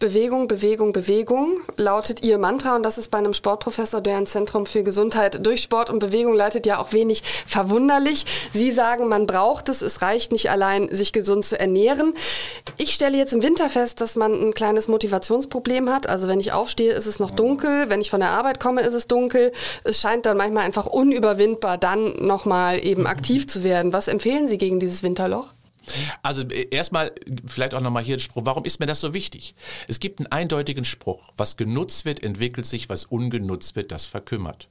[0.00, 4.64] Bewegung, Bewegung, Bewegung lautet Ihr Mantra und das ist bei einem Sportprofessor, der ein Zentrum
[4.64, 8.24] für Gesundheit durch Sport und Bewegung leitet, ja auch wenig verwunderlich.
[8.50, 12.14] Sie sagen, man braucht es, es reicht nicht allein, sich gesund zu ernähren.
[12.78, 16.08] Ich stelle jetzt im Winter fest, dass man ein kleines Motivationsproblem hat.
[16.08, 18.94] Also wenn ich aufstehe, ist es noch dunkel, wenn ich von der Arbeit komme, ist
[18.94, 19.52] es dunkel.
[19.84, 23.92] Es scheint dann manchmal einfach unüberwindbar, dann nochmal eben aktiv zu werden.
[23.92, 25.48] Was empfehlen Sie gegen dieses Winterloch?
[26.22, 27.12] Also äh, erstmal
[27.46, 29.54] vielleicht auch nochmal hier ein Spruch, warum ist mir das so wichtig?
[29.88, 34.68] Es gibt einen eindeutigen Spruch, was genutzt wird, entwickelt sich, was ungenutzt wird, das verkümmert.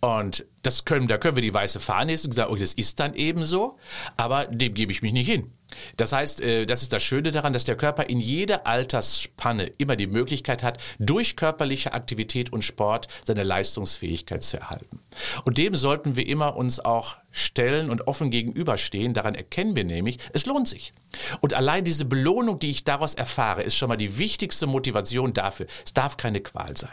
[0.00, 2.98] Und das können, da können wir die weiße Fahne hissen und sagen, oh, das ist
[2.98, 3.78] dann eben so,
[4.16, 5.52] aber dem gebe ich mich nicht hin.
[5.96, 9.94] Das heißt, äh, das ist das Schöne daran, dass der Körper in jeder Altersspanne immer
[9.94, 15.00] die Möglichkeit hat, durch körperliche Aktivität und Sport seine Leistungsfähigkeit zu erhalten.
[15.44, 19.14] Und dem sollten wir immer uns auch stellen und offen gegenüberstehen.
[19.14, 20.92] Daran erkennen wir nämlich, es lohnt sich.
[21.40, 25.66] Und allein diese Belohnung, die ich daraus erfahre, ist schon mal die wichtigste Motivation dafür.
[25.84, 26.90] Es darf keine Qual sein.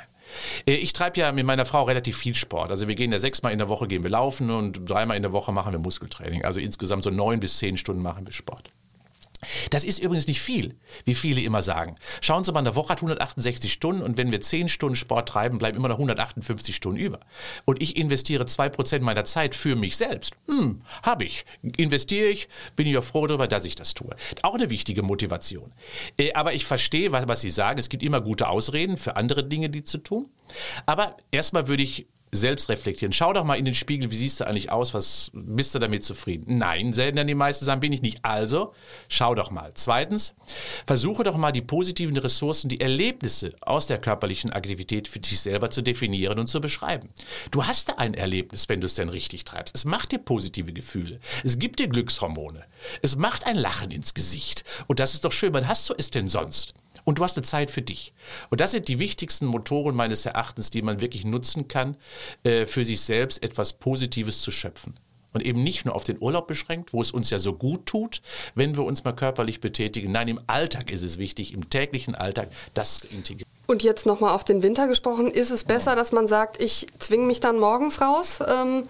[0.68, 2.72] Äh, ich treibe ja mit meiner Frau relativ viel Sport.
[2.72, 5.32] Also wir gehen ja sechsmal in der Woche gehen wir laufen und dreimal in der
[5.32, 6.46] Woche machen wir Muskeltraining.
[6.46, 8.72] Also insgesamt so neun bis zehn Stunden machen wir Sport.
[9.70, 10.76] Das ist übrigens nicht viel,
[11.06, 11.96] wie viele immer sagen.
[12.22, 15.58] Schauen Sie mal, eine Woche hat 168 Stunden und wenn wir 10 Stunden Sport treiben,
[15.58, 17.20] bleiben immer noch 158 Stunden über.
[17.66, 20.34] Und ich investiere 2% meiner Zeit für mich selbst.
[20.48, 21.46] Hm, habe ich.
[21.78, 24.16] Investiere ich, bin ich auch froh darüber, dass ich das tue.
[24.42, 25.72] Auch eine wichtige Motivation.
[26.18, 27.80] Äh, aber ich verstehe, was Sie sagen.
[27.80, 30.30] Es gibt immer gute Ausreden für andere Dinge, die zu tun.
[30.86, 33.14] Aber erstmal würde ich selbst reflektieren.
[33.14, 34.94] Schau doch mal in den Spiegel, wie siehst du eigentlich aus?
[34.94, 36.58] Was bist du damit zufrieden?
[36.58, 38.20] Nein, selten die meisten sagen, bin ich nicht.
[38.24, 38.74] Also,
[39.08, 39.72] schau doch mal.
[39.74, 40.34] Zweitens,
[40.86, 45.70] versuche doch mal die positiven Ressourcen, die Erlebnisse aus der körperlichen Aktivität für dich selber
[45.70, 47.10] zu definieren und zu beschreiben.
[47.52, 49.76] Du hast da ein Erlebnis, wenn du es denn richtig treibst.
[49.76, 51.20] Es macht dir positive Gefühle.
[51.44, 52.64] Es gibt dir Glückshormone.
[53.02, 54.64] Es macht ein Lachen ins Gesicht.
[54.88, 55.54] Und das ist doch schön.
[55.54, 56.74] Wann hast du es denn sonst?
[57.04, 58.14] Und du hast eine Zeit für dich.
[58.50, 61.98] Und das sind die wichtigsten Motoren meines Erachtens, die man wirklich nutzen kann,
[62.44, 64.96] äh, für sich selbst etwas Positives zu schöpfen.
[65.32, 68.22] Und eben nicht nur auf den Urlaub beschränkt, wo es uns ja so gut tut,
[68.56, 70.12] wenn wir uns mal körperlich betätigen.
[70.12, 73.48] Nein, im Alltag ist es wichtig, im täglichen Alltag das zu integrieren.
[73.68, 77.28] Und jetzt nochmal auf den Winter gesprochen, ist es besser, dass man sagt, ich zwinge
[77.28, 78.86] mich dann morgens raus, ähm,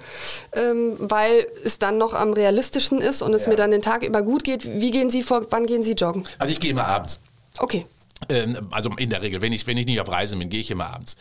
[0.53, 3.49] ähm, weil es dann noch am realistischen ist und es ja.
[3.49, 4.65] mir dann den Tag über gut geht.
[4.79, 6.25] Wie gehen Sie vor, wann gehen Sie joggen?
[6.37, 7.19] Also ich gehe immer abends.
[7.57, 7.85] Okay.
[8.29, 10.71] Ähm, also in der Regel, wenn ich, wenn ich nicht auf Reisen bin, gehe ich
[10.71, 11.15] immer abends.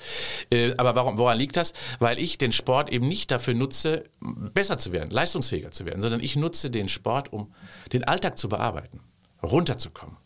[0.51, 1.73] Äh, aber warum, woran liegt das?
[1.99, 6.21] Weil ich den Sport eben nicht dafür nutze, besser zu werden, leistungsfähiger zu werden, sondern
[6.21, 7.53] ich nutze den Sport, um
[7.93, 9.01] den Alltag zu bearbeiten,
[9.43, 10.17] runterzukommen,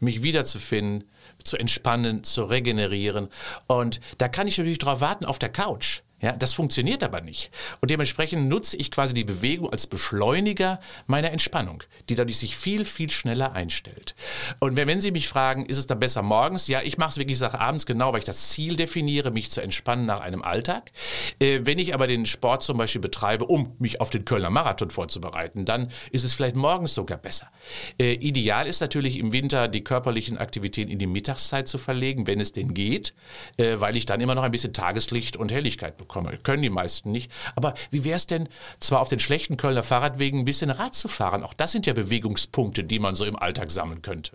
[0.00, 1.04] mich wiederzufinden,
[1.44, 3.28] zu entspannen, zu regenerieren.
[3.66, 6.02] Und da kann ich natürlich drauf warten auf der Couch.
[6.22, 7.50] Ja, das funktioniert aber nicht.
[7.80, 12.84] Und dementsprechend nutze ich quasi die Bewegung als Beschleuniger meiner Entspannung, die dadurch sich viel,
[12.84, 14.14] viel schneller einstellt.
[14.58, 16.66] Und wenn, Sie mich fragen, ist es da besser morgens?
[16.68, 19.62] Ja, ich mache es wirklich sage abends genau, weil ich das Ziel definiere, mich zu
[19.62, 20.90] entspannen nach einem Alltag.
[21.38, 24.90] Äh, wenn ich aber den Sport zum Beispiel betreibe, um mich auf den Kölner Marathon
[24.90, 27.50] vorzubereiten, dann ist es vielleicht morgens sogar besser.
[27.98, 32.40] Äh, ideal ist natürlich im Winter die körperlichen Aktivitäten in die Mittagszeit zu verlegen, wenn
[32.40, 33.14] es denn geht,
[33.56, 36.36] äh, weil ich dann immer noch ein bisschen Tageslicht und Helligkeit bekomme bekomme.
[36.42, 37.30] Können die meisten nicht.
[37.56, 38.48] Aber wie wäre es denn,
[38.80, 41.44] zwar auf den schlechten Kölner Fahrradwegen ein bisschen Rad zu fahren?
[41.44, 44.32] Auch das sind ja Bewegungspunkte, die man so im Alltag sammeln könnte.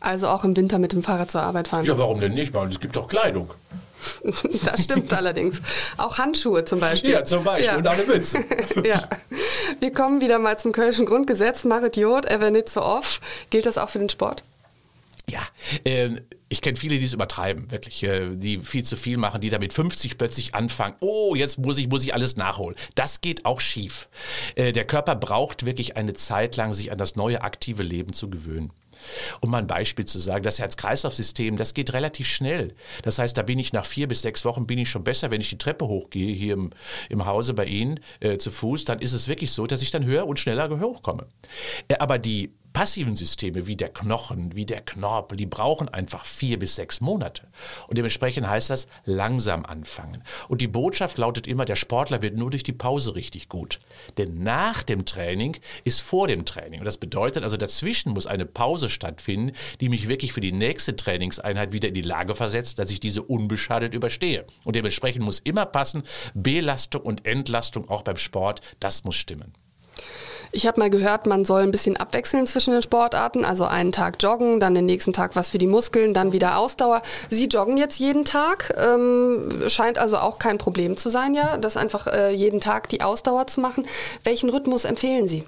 [0.00, 1.84] Also auch im Winter mit dem Fahrrad zur Arbeit fahren?
[1.84, 2.54] Ja, warum denn nicht?
[2.54, 3.50] Es gibt doch Kleidung.
[4.64, 5.62] Das stimmt allerdings.
[5.96, 7.12] Auch Handschuhe zum Beispiel.
[7.12, 7.66] Ja, zum Beispiel.
[7.66, 7.76] Ja.
[7.76, 8.44] Und eine Mütze.
[8.84, 9.08] ja.
[9.78, 11.62] Wir kommen wieder mal zum Kölschen Grundgesetz.
[11.62, 13.20] Marit Jod, ever nicht so off.
[13.50, 14.42] Gilt das auch für den Sport?
[15.30, 15.40] Ja,
[15.84, 16.10] äh,
[16.48, 19.72] ich kenne viele, die es übertreiben, wirklich, äh, die viel zu viel machen, die damit
[19.72, 20.96] 50 plötzlich anfangen.
[21.00, 22.76] Oh, jetzt muss ich, muss ich alles nachholen.
[22.94, 24.08] Das geht auch schief.
[24.54, 28.28] Äh, der Körper braucht wirklich eine Zeit lang, sich an das neue aktive Leben zu
[28.28, 28.72] gewöhnen.
[29.40, 32.74] Um mal ein Beispiel zu sagen, das Herz-Kreislauf-System, das geht relativ schnell.
[33.02, 35.40] Das heißt, da bin ich nach vier bis sechs Wochen bin ich schon besser, wenn
[35.40, 36.70] ich die Treppe hochgehe hier im,
[37.08, 40.04] im Hause bei Ihnen äh, zu Fuß, dann ist es wirklich so, dass ich dann
[40.04, 41.26] höher und schneller hochkomme.
[41.88, 46.58] Äh, aber die passiven Systeme wie der Knochen, wie der Knorpel, die brauchen einfach vier
[46.58, 47.48] bis sechs Monate.
[47.88, 50.22] Und dementsprechend heißt das langsam anfangen.
[50.48, 53.78] Und die Botschaft lautet immer, der Sportler wird nur durch die Pause richtig gut.
[54.18, 56.80] Denn nach dem Training ist vor dem Training.
[56.80, 60.96] Und das bedeutet also, dazwischen muss eine Pause stattfinden, die mich wirklich für die nächste
[60.96, 64.46] Trainingseinheit wieder in die Lage versetzt, dass ich diese unbeschadet überstehe.
[64.64, 66.02] Und dementsprechend muss immer passen,
[66.34, 69.54] Belastung und Entlastung auch beim Sport, das muss stimmen.
[70.54, 73.44] Ich habe mal gehört, man soll ein bisschen abwechseln zwischen den Sportarten.
[73.44, 77.02] Also einen Tag joggen, dann den nächsten Tag was für die Muskeln, dann wieder Ausdauer.
[77.30, 78.74] Sie joggen jetzt jeden Tag.
[78.76, 83.00] Ähm, scheint also auch kein Problem zu sein, ja, das einfach äh, jeden Tag die
[83.00, 83.86] Ausdauer zu machen.
[84.24, 85.44] Welchen Rhythmus empfehlen Sie?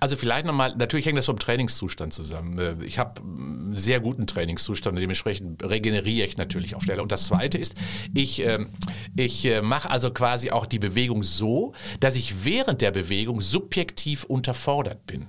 [0.00, 2.58] Also vielleicht nochmal, natürlich hängt das vom Trainingszustand zusammen.
[2.58, 7.02] Äh, ich habe einen sehr guten Trainingszustand dementsprechend regeneriere ich natürlich auch schneller.
[7.02, 7.76] Und das Zweite ist,
[8.12, 8.58] ich, äh,
[9.14, 14.24] ich äh, mache also quasi auch die Bewegung so, dass ich während der Bewegung subjektiv
[14.24, 15.28] unter unterfordert bin.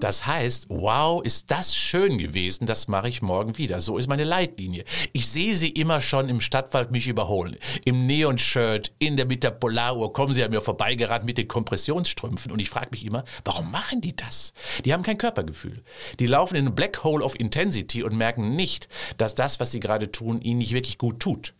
[0.00, 3.80] Das heißt, wow, ist das schön gewesen, das mache ich morgen wieder.
[3.80, 4.84] So ist meine Leitlinie.
[5.12, 7.56] Ich sehe sie immer schon im Stadtwald mich überholen.
[7.84, 12.50] Im Neon-Shirt, in der, mit der Polaruhr kommen sie an mir vorbeigerannt mit den Kompressionsstrümpfen
[12.50, 14.54] und ich frage mich immer, warum machen die das?
[14.86, 15.82] Die haben kein Körpergefühl.
[16.18, 18.88] Die laufen in ein Black Hole of Intensity und merken nicht,
[19.18, 21.52] dass das, was sie gerade tun, ihnen nicht wirklich gut tut.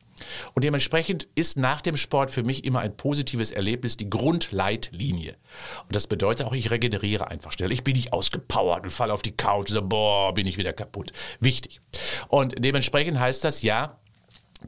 [0.55, 5.37] Und dementsprechend ist nach dem Sport für mich immer ein positives Erlebnis die Grundleitlinie.
[5.85, 7.73] Und das bedeutet auch, ich regeneriere einfach schnell.
[7.73, 10.73] Ich bin nicht ausgepowert und falle auf die Couch und so, boah, bin ich wieder
[10.73, 11.13] kaputt.
[11.41, 11.81] Wichtig.
[12.29, 14.01] Und dementsprechend heißt das, ja,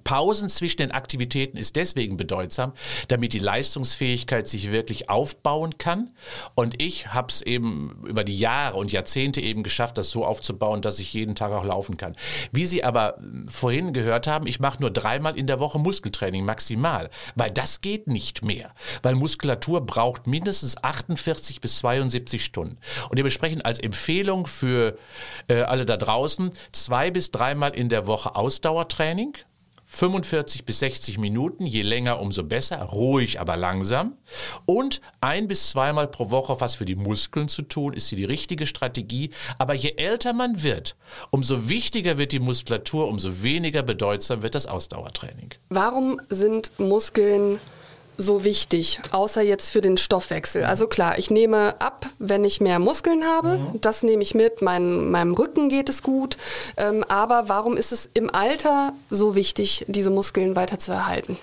[0.05, 2.73] Pausen zwischen den Aktivitäten ist deswegen bedeutsam,
[3.09, 6.11] damit die Leistungsfähigkeit sich wirklich aufbauen kann.
[6.55, 10.83] Und ich habe es eben über die Jahre und Jahrzehnte eben geschafft, das so aufzubauen,
[10.83, 12.17] dass ich jeden Tag auch laufen kann.
[12.51, 13.19] Wie Sie aber
[13.49, 18.07] vorhin gehört haben, ich mache nur dreimal in der Woche Muskeltraining maximal, weil das geht
[18.07, 18.75] nicht mehr.
[19.03, 22.79] Weil Muskulatur braucht mindestens 48 bis 72 Stunden.
[23.09, 24.97] Und dementsprechend als Empfehlung für
[25.49, 29.37] äh, alle da draußen, zwei bis dreimal in der Woche Ausdauertraining
[29.95, 34.17] 45 bis 60 Minuten, je länger, umso besser, ruhig, aber langsam.
[34.65, 38.25] Und ein bis zweimal pro Woche was für die Muskeln zu tun, ist hier die
[38.25, 39.31] richtige Strategie.
[39.59, 40.97] Aber je älter man wird,
[41.31, 45.51] umso wichtiger wird die Muskulatur, umso weniger bedeutsam wird das Ausdauertraining.
[45.69, 47.61] Warum sind Muskeln
[48.19, 50.65] so wichtig, außer jetzt für den Stoffwechsel?
[50.65, 53.59] Also klar, ich nehme ab, wenn ich mehr Muskeln habe.
[53.59, 53.81] Mhm.
[53.81, 54.63] Das nehme ich mit.
[54.63, 56.37] Mein, meinem Rücken geht es gut.
[56.77, 61.37] Ähm, aber warum ist es im Alter so wichtig, diese Muskeln weiter zu erhalten?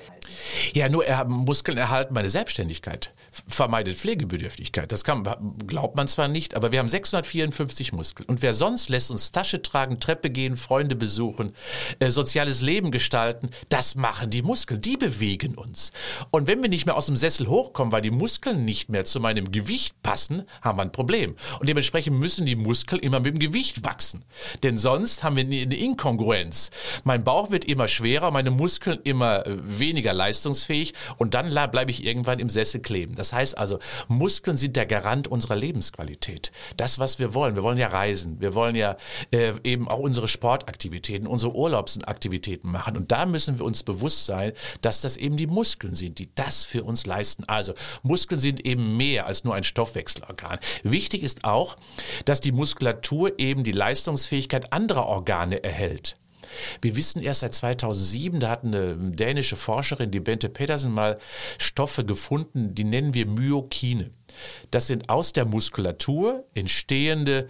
[0.73, 3.11] Ja, nur er, Muskeln erhalten meine Selbstständigkeit,
[3.47, 4.91] vermeidet Pflegebedürftigkeit.
[4.91, 5.27] Das kann,
[5.67, 8.27] glaubt man zwar nicht, aber wir haben 654 Muskeln.
[8.27, 11.53] Und wer sonst lässt uns Tasche tragen, Treppe gehen, Freunde besuchen,
[11.99, 14.81] äh, soziales Leben gestalten, das machen die Muskeln.
[14.81, 15.91] Die bewegen uns.
[16.31, 19.19] Und wenn wir nicht mehr aus dem Sessel hochkommen, weil die Muskeln nicht mehr zu
[19.19, 21.35] meinem Gewicht passen, haben wir ein Problem.
[21.59, 24.25] Und dementsprechend müssen die Muskeln immer mit dem Gewicht wachsen.
[24.63, 26.69] Denn sonst haben wir eine Inkongruenz.
[27.03, 32.05] Mein Bauch wird immer schwerer, meine Muskeln immer äh, weniger leistungsfähig und dann bleibe ich
[32.05, 33.15] irgendwann im Sessel kleben.
[33.15, 36.51] Das heißt also, Muskeln sind der Garant unserer Lebensqualität.
[36.77, 37.55] Das, was wir wollen.
[37.55, 38.39] Wir wollen ja reisen.
[38.39, 38.97] Wir wollen ja
[39.31, 42.97] äh, eben auch unsere Sportaktivitäten, unsere Urlaubsaktivitäten machen.
[42.97, 46.65] Und da müssen wir uns bewusst sein, dass das eben die Muskeln sind, die das
[46.65, 47.43] für uns leisten.
[47.47, 47.73] Also
[48.03, 50.59] Muskeln sind eben mehr als nur ein Stoffwechselorgan.
[50.83, 51.77] Wichtig ist auch,
[52.25, 56.18] dass die Muskulatur eben die Leistungsfähigkeit anderer Organe erhält.
[56.81, 61.17] Wir wissen erst seit 2007, da hat eine dänische Forscherin, die Bente Pedersen, mal
[61.57, 64.11] Stoffe gefunden, die nennen wir Myokine.
[64.71, 67.49] Das sind aus der Muskulatur entstehende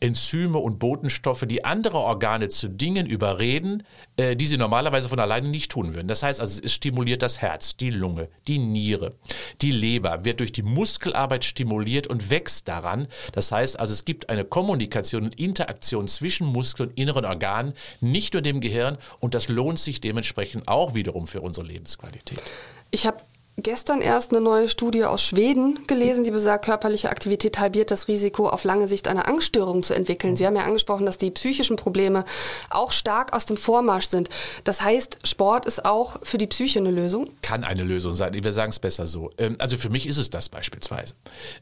[0.00, 3.82] Enzyme und Botenstoffe, die andere Organe zu Dingen überreden,
[4.16, 6.08] äh, die sie normalerweise von alleine nicht tun würden.
[6.08, 9.14] Das heißt also, es stimuliert das Herz, die Lunge, die Niere,
[9.62, 13.08] die Leber, wird durch die Muskelarbeit stimuliert und wächst daran.
[13.32, 18.34] Das heißt also, es gibt eine Kommunikation und Interaktion zwischen Muskel und inneren Organen, nicht
[18.34, 22.42] nur dem Gehirn und das lohnt sich dementsprechend auch wiederum für unsere Lebensqualität.
[22.90, 23.18] Ich habe
[23.56, 28.48] gestern erst eine neue Studie aus Schweden gelesen, die besagt, körperliche Aktivität halbiert das Risiko,
[28.48, 30.36] auf lange Sicht eine Angststörung zu entwickeln.
[30.36, 32.24] Sie haben ja angesprochen, dass die psychischen Probleme
[32.70, 34.28] auch stark aus dem Vormarsch sind.
[34.64, 37.28] Das heißt, Sport ist auch für die Psyche eine Lösung?
[37.42, 38.34] Kann eine Lösung sein.
[38.34, 39.30] Wir sagen es besser so.
[39.38, 41.14] Ähm, also für mich ist es das beispielsweise.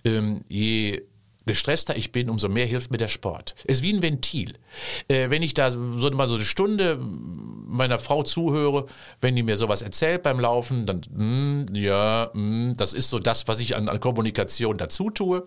[0.04, 1.02] Ähm, je
[1.46, 3.54] gestresster ich bin, umso mehr hilft mir der Sport.
[3.64, 4.54] Ist wie ein Ventil.
[5.08, 5.78] Äh, wenn ich da so
[6.10, 8.86] mal so eine Stunde meiner Frau zuhöre,
[9.20, 13.48] wenn die mir sowas erzählt beim Laufen, dann mm, ja, mm, das ist so das,
[13.48, 15.46] was ich an, an, Kommunikation dazu tue.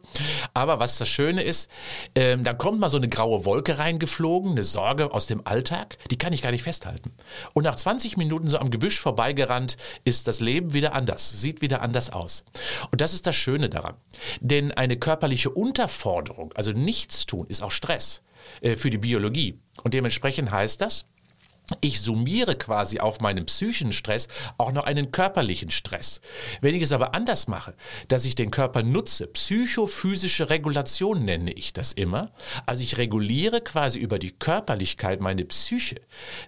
[0.54, 1.70] Aber was das Schöne ist,
[2.14, 6.18] äh, dann kommt mal so eine graue Wolke reingeflogen, eine Sorge aus dem Alltag, die
[6.18, 7.14] kann ich gar nicht festhalten.
[7.54, 11.82] Und nach 20 Minuten so am Gebüsch vorbeigerannt, ist das Leben wieder anders, sieht wieder
[11.82, 12.44] anders aus.
[12.92, 13.96] Und das ist das Schöne daran.
[14.42, 18.24] Denn eine körperliche Unter Unterforderung, also Nichtstun, ist auch Stress
[18.62, 19.60] äh, für die Biologie.
[19.84, 21.06] Und dementsprechend heißt das,
[21.82, 24.28] ich summiere quasi auf meinen psychischen Stress
[24.58, 26.22] auch noch einen körperlichen Stress.
[26.62, 27.76] Wenn ich es aber anders mache,
[28.08, 32.32] dass ich den Körper nutze, psychophysische Regulation nenne ich das immer,
[32.66, 36.02] also ich reguliere quasi über die Körperlichkeit meine Psyche,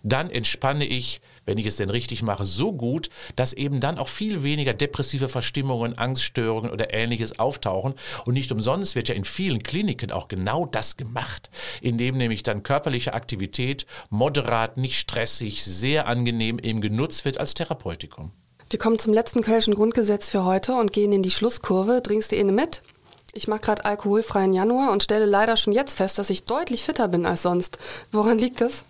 [0.03, 4.09] dann entspanne ich, wenn ich es denn richtig mache, so gut, dass eben dann auch
[4.09, 7.95] viel weniger depressive Verstimmungen, Angststörungen oder ähnliches auftauchen.
[8.25, 11.49] Und nicht umsonst wird ja in vielen Kliniken auch genau das gemacht,
[11.81, 18.31] indem nämlich dann körperliche Aktivität moderat, nicht stressig, sehr angenehm eben genutzt wird als Therapeutikum.
[18.69, 22.03] Wir kommen zum letzten Kölschen Grundgesetz für heute und gehen in die Schlusskurve.
[22.03, 22.81] Trinkst du eine mit?
[23.33, 27.07] Ich mache gerade alkoholfreien Januar und stelle leider schon jetzt fest, dass ich deutlich fitter
[27.07, 27.77] bin als sonst.
[28.11, 28.83] Woran liegt das?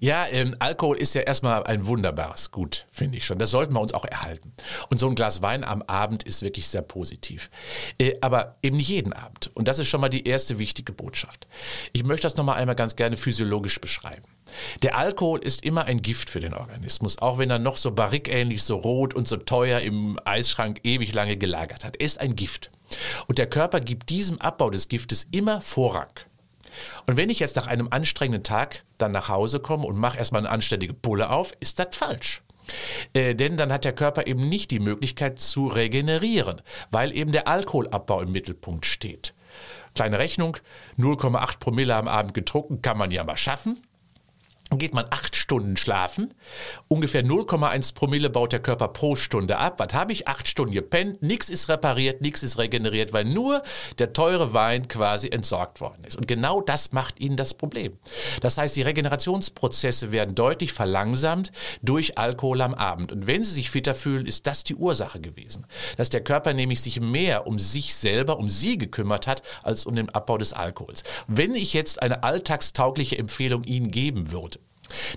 [0.00, 3.38] Ja, ähm, Alkohol ist ja erstmal ein wunderbares Gut, finde ich schon.
[3.38, 4.52] Das sollten wir uns auch erhalten.
[4.88, 7.50] Und so ein Glas Wein am Abend ist wirklich sehr positiv.
[7.98, 9.50] Äh, aber eben nicht jeden Abend.
[9.54, 11.46] Und das ist schon mal die erste wichtige Botschaft.
[11.92, 14.24] Ich möchte das nochmal einmal ganz gerne physiologisch beschreiben.
[14.82, 18.62] Der Alkohol ist immer ein Gift für den Organismus, auch wenn er noch so barrikähnlich,
[18.62, 21.96] so rot und so teuer im Eisschrank ewig lange gelagert hat.
[21.96, 22.70] Er ist ein Gift.
[23.26, 26.08] Und der Körper gibt diesem Abbau des Giftes immer Vorrang.
[27.06, 30.40] Und wenn ich jetzt nach einem anstrengenden Tag dann nach Hause komme und mache erstmal
[30.42, 32.42] eine anständige Pulle auf, ist das falsch.
[33.12, 37.48] Äh, denn dann hat der Körper eben nicht die Möglichkeit zu regenerieren, weil eben der
[37.48, 39.34] Alkoholabbau im Mittelpunkt steht.
[39.94, 40.56] Kleine Rechnung,
[40.98, 43.80] 0,8 Promille am Abend getrunken kann man ja mal schaffen
[44.70, 46.34] geht man acht Stunden schlafen.
[46.88, 49.78] Ungefähr 0,1 Promille baut der Körper pro Stunde ab.
[49.78, 50.26] Was habe ich?
[50.26, 53.62] Acht Stunden gepennt, nichts ist repariert, nichts ist regeneriert, weil nur
[53.98, 56.16] der teure Wein quasi entsorgt worden ist.
[56.16, 57.98] Und genau das macht ihnen das Problem.
[58.40, 61.52] Das heißt, die Regenerationsprozesse werden deutlich verlangsamt
[61.82, 63.12] durch Alkohol am Abend.
[63.12, 65.66] Und wenn sie sich fitter fühlen, ist das die Ursache gewesen.
[65.96, 69.94] Dass der Körper nämlich sich mehr um sich selber, um sie gekümmert hat, als um
[69.94, 71.02] den Abbau des Alkohols.
[71.26, 74.58] Wenn ich jetzt eine alltagstaugliche Empfehlung Ihnen geben würde,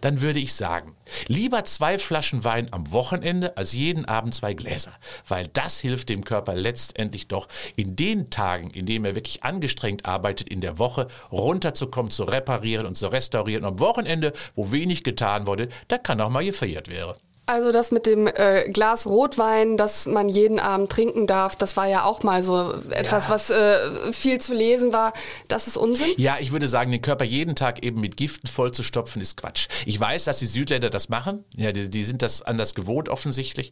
[0.01, 0.95] dann würde ich sagen,
[1.27, 4.93] lieber zwei Flaschen Wein am Wochenende als jeden Abend zwei Gläser,
[5.27, 10.05] weil das hilft dem Körper letztendlich doch in den Tagen, in denen er wirklich angestrengt
[10.05, 13.65] arbeitet, in der Woche runterzukommen, zu reparieren und zu restaurieren.
[13.65, 17.15] Am Wochenende, wo wenig getan wurde, da kann auch mal gefeiert werden.
[17.49, 21.87] Also das mit dem äh, Glas Rotwein, das man jeden Abend trinken darf, das war
[21.87, 23.29] ja auch mal so etwas, ja.
[23.29, 25.13] was äh, viel zu lesen war.
[25.47, 26.07] Das ist Unsinn?
[26.17, 29.69] Ja, ich würde sagen, den Körper jeden Tag eben mit Giften vollzustopfen, ist Quatsch.
[29.85, 31.45] Ich weiß, dass die Südländer das machen.
[31.55, 33.71] Ja, die, die sind das anders gewohnt offensichtlich,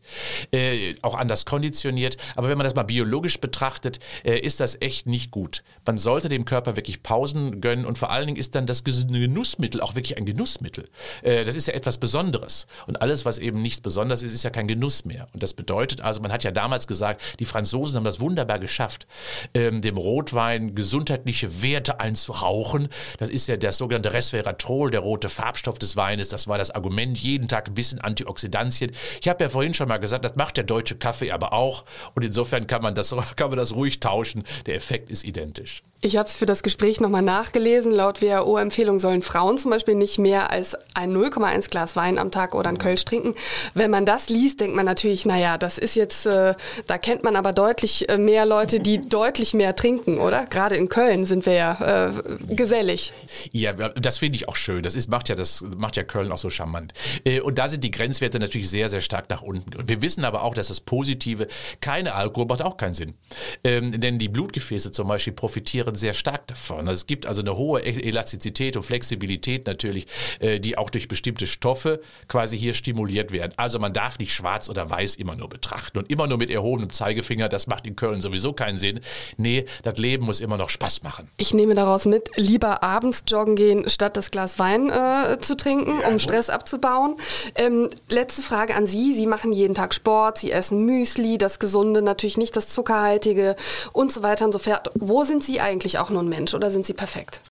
[0.53, 2.15] äh, auch anders konditioniert.
[2.37, 5.63] Aber wenn man das mal biologisch betrachtet, äh, ist das echt nicht gut.
[5.85, 9.81] Man sollte dem Körper wirklich Pausen gönnen und vor allen Dingen ist dann das Genussmittel
[9.81, 10.87] auch wirklich ein Genussmittel.
[11.23, 12.67] Äh, das ist ja etwas Besonderes.
[12.87, 15.27] Und alles, was eben nichts Besonderes ist, ist ja kein Genuss mehr.
[15.33, 19.07] Und das bedeutet also, man hat ja damals gesagt, die Franzosen haben das wunderbar geschafft,
[19.53, 22.89] ähm, dem Rotwein gesundheitliche Werte einzuhauchen.
[23.17, 26.29] Das ist ja das sogenannte Resveratrol, der rote Farbstoff des Weines.
[26.29, 28.91] Das war das Argument, jeden Tag ein bisschen Antioxidantien.
[29.19, 31.85] Ich habe ja vorhin schon mal gesagt, das macht der deutsche Kaffee aber auch.
[32.13, 34.43] Und insofern kann man das, kann man das ruhig tauschen.
[34.67, 35.81] Der Effekt ist identisch.
[36.01, 37.91] Ich habe es für das Gespräch nochmal nachgelesen.
[37.91, 42.53] Laut WHO-Empfehlung sollen Frauen zum Beispiel nicht mehr als ein 0,1 Glas Wein am Tag
[42.53, 43.33] oder ein Kölsch trinken.
[43.73, 46.55] Wenn man das liest, denkt man natürlich, naja, das ist jetzt, äh,
[46.87, 50.45] da kennt man aber deutlich äh, mehr Leute, die deutlich mehr trinken, oder?
[50.45, 52.11] Gerade in Köln sind wir ja äh,
[52.53, 53.13] gesellig.
[53.51, 54.83] Ja, das finde ich auch schön.
[54.83, 56.93] Das ist, macht, ja, das macht ja Köln auch so charmant.
[57.23, 59.87] Äh, und da sind die Grenzwerte natürlich sehr, sehr stark nach unten.
[59.87, 61.47] Wir wissen aber auch, dass das Positive,
[61.81, 63.15] keine Alkohol macht auch keinen Sinn.
[63.63, 66.79] Ähm, denn die Blutgefäße zum Beispiel profitieren sehr stark davon.
[66.87, 70.07] Also es gibt also eine hohe e- Elastizität und Flexibilität natürlich,
[70.39, 73.44] äh, die auch durch bestimmte Stoffe quasi hier stimuliert werden.
[73.57, 76.91] Also man darf nicht schwarz oder weiß immer nur betrachten und immer nur mit erhobenem
[76.91, 78.99] Zeigefinger, das macht in Köln sowieso keinen Sinn.
[79.37, 81.29] Nee, das Leben muss immer noch Spaß machen.
[81.37, 85.99] Ich nehme daraus mit, lieber abends joggen gehen, statt das Glas Wein äh, zu trinken,
[86.01, 87.15] ja, um Stress abzubauen.
[87.55, 89.13] Ähm, letzte Frage an Sie.
[89.13, 93.55] Sie machen jeden Tag Sport, Sie essen Müsli, das Gesunde, natürlich nicht das Zuckerhaltige
[93.93, 94.91] und so weiter und so fort.
[94.95, 95.75] Wo sind Sie eigentlich?
[95.75, 97.41] eigentlich auch nur ein Mensch oder sind sie perfekt?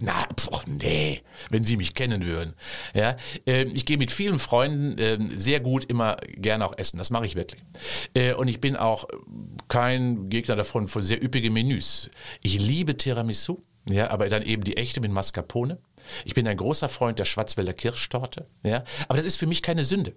[0.00, 2.54] Na, boah, nee, wenn Sie mich kennen würden.
[2.94, 3.16] Ja,
[3.46, 6.98] äh, ich gehe mit vielen Freunden äh, sehr gut immer gerne auch essen.
[6.98, 7.62] Das mache ich wirklich.
[8.14, 9.06] Äh, und ich bin auch
[9.68, 12.10] kein Gegner davon von sehr üppigen Menüs.
[12.42, 13.62] Ich liebe Tiramisu.
[13.88, 15.78] Ja, aber dann eben die echte mit Mascarpone.
[16.24, 18.48] Ich bin ein großer Freund der Schwarzwälder Kirschtorte.
[18.64, 20.12] Ja, aber das ist für mich keine Sünde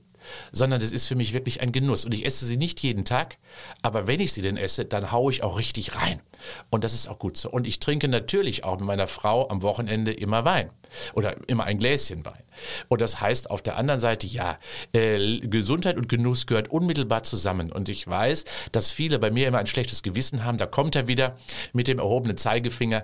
[0.52, 2.06] sondern das ist für mich wirklich ein Genuss.
[2.06, 3.38] Und ich esse sie nicht jeden Tag,
[3.82, 6.22] aber wenn ich sie denn esse, dann haue ich auch richtig rein.
[6.70, 7.50] Und das ist auch gut so.
[7.50, 10.70] Und ich trinke natürlich auch mit meiner Frau am Wochenende immer Wein
[11.14, 12.44] oder immer ein Gläschen Wein.
[12.88, 14.58] Und das heißt auf der anderen Seite, ja,
[14.94, 17.72] äh, Gesundheit und Genuss gehört unmittelbar zusammen.
[17.72, 20.58] Und ich weiß, dass viele bei mir immer ein schlechtes Gewissen haben.
[20.58, 21.36] Da kommt er wieder
[21.74, 23.04] mit dem erhobenen Zeigefinger.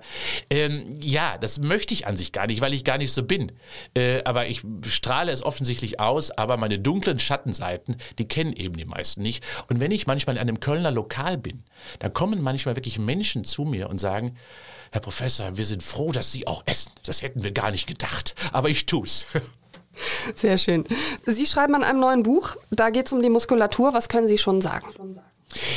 [0.50, 3.52] Ähm, ja, das möchte ich an sich gar nicht, weil ich gar nicht so bin.
[3.96, 8.86] Äh, aber ich strahle es offensichtlich aus, aber meine dunklen Schattenseiten, die kennen eben die
[8.86, 9.44] meisten nicht.
[9.70, 11.64] Und wenn ich manchmal in einem Kölner Lokal bin,
[12.00, 14.36] da kommen manchmal wirklich Menschen zu mir und sagen,
[14.96, 16.90] Herr Professor, wir sind froh, dass Sie auch essen.
[17.06, 18.34] Das hätten wir gar nicht gedacht.
[18.54, 19.28] Aber ich tu's.
[20.36, 20.86] Sehr schön.
[21.26, 22.56] Sie schreiben an einem neuen Buch.
[22.72, 23.94] Da geht es um die Muskulatur.
[23.94, 24.88] Was können Sie schon sagen?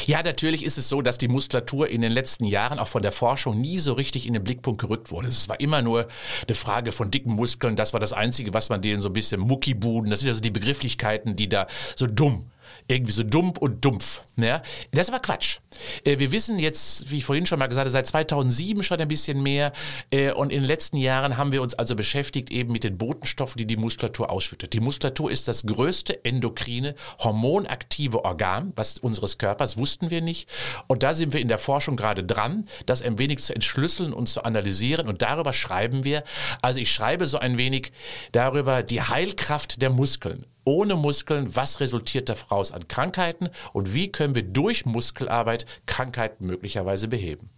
[0.07, 3.11] Ja, natürlich ist es so, dass die Muskulatur in den letzten Jahren auch von der
[3.11, 5.27] Forschung nie so richtig in den Blickpunkt gerückt wurde.
[5.27, 6.07] Es war immer nur
[6.47, 7.75] eine Frage von dicken Muskeln.
[7.75, 10.53] Das war das Einzige, was man denen so ein bisschen Muckibuden, das sind also die
[10.53, 11.67] Begrifflichkeiten, die da
[11.97, 12.53] so dumm
[12.87, 14.23] irgendwie so dumm und dumpf.
[14.37, 14.63] Ja?
[14.93, 15.59] Das ist aber Quatsch.
[16.05, 19.09] Äh, wir wissen jetzt, wie ich vorhin schon mal gesagt habe, seit 2007 schon ein
[19.09, 19.73] bisschen mehr.
[20.11, 23.59] Äh, und in den letzten Jahren haben wir uns also beschäftigt eben mit den Botenstoffen,
[23.59, 24.73] die die Muskulatur ausschüttet.
[24.73, 30.49] Die Muskulatur ist das größte endokrine, hormonaktive Organ was unseres Körpers, wussten wir nicht.
[30.87, 34.29] Und da sind wir in der Forschung gerade dran, das ein wenig zu entschlüsseln und
[34.29, 35.09] zu analysieren.
[35.09, 36.25] Und darüber schreiben wir.
[36.63, 37.93] Also ich schreibe so ein wenig
[38.33, 44.35] darüber die Heilkraft der Muskeln ohne Muskeln, was resultiert daraus an Krankheiten und wie können
[44.35, 47.49] wir durch Muskelarbeit Krankheiten möglicherweise beheben.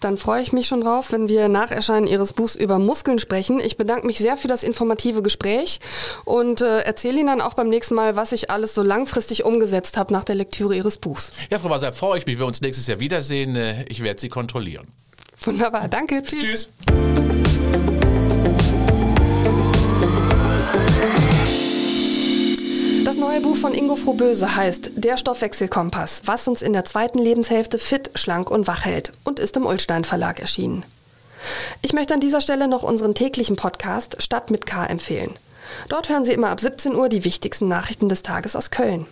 [0.00, 3.58] Dann freue ich mich schon drauf, wenn wir nach Erscheinen Ihres Buchs über Muskeln sprechen.
[3.58, 5.80] Ich bedanke mich sehr für das informative Gespräch
[6.24, 9.96] und äh, erzähle Ihnen dann auch beim nächsten Mal, was ich alles so langfristig umgesetzt
[9.96, 11.32] habe nach der Lektüre Ihres Buchs.
[11.50, 13.56] Ja, Frau Wasser, freue ich mich, wenn wir uns nächstes Jahr wiedersehen.
[13.56, 14.86] Äh, ich werde Sie kontrollieren.
[15.40, 16.22] Wunderbar, danke.
[16.22, 16.68] Tschüss.
[16.86, 18.07] Tschüss.
[23.28, 28.10] Neue Buch von Ingo Frohböse heißt Der Stoffwechselkompass, was uns in der zweiten Lebenshälfte fit,
[28.14, 30.86] schlank und wach hält und ist im Ullstein Verlag erschienen.
[31.82, 35.36] Ich möchte an dieser Stelle noch unseren täglichen Podcast Stadt mit K empfehlen.
[35.90, 39.04] Dort hören Sie immer ab 17 Uhr die wichtigsten Nachrichten des Tages aus Köln.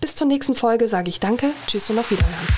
[0.00, 2.48] Bis zur nächsten Folge sage ich Danke, Tschüss und auf Wiederhören.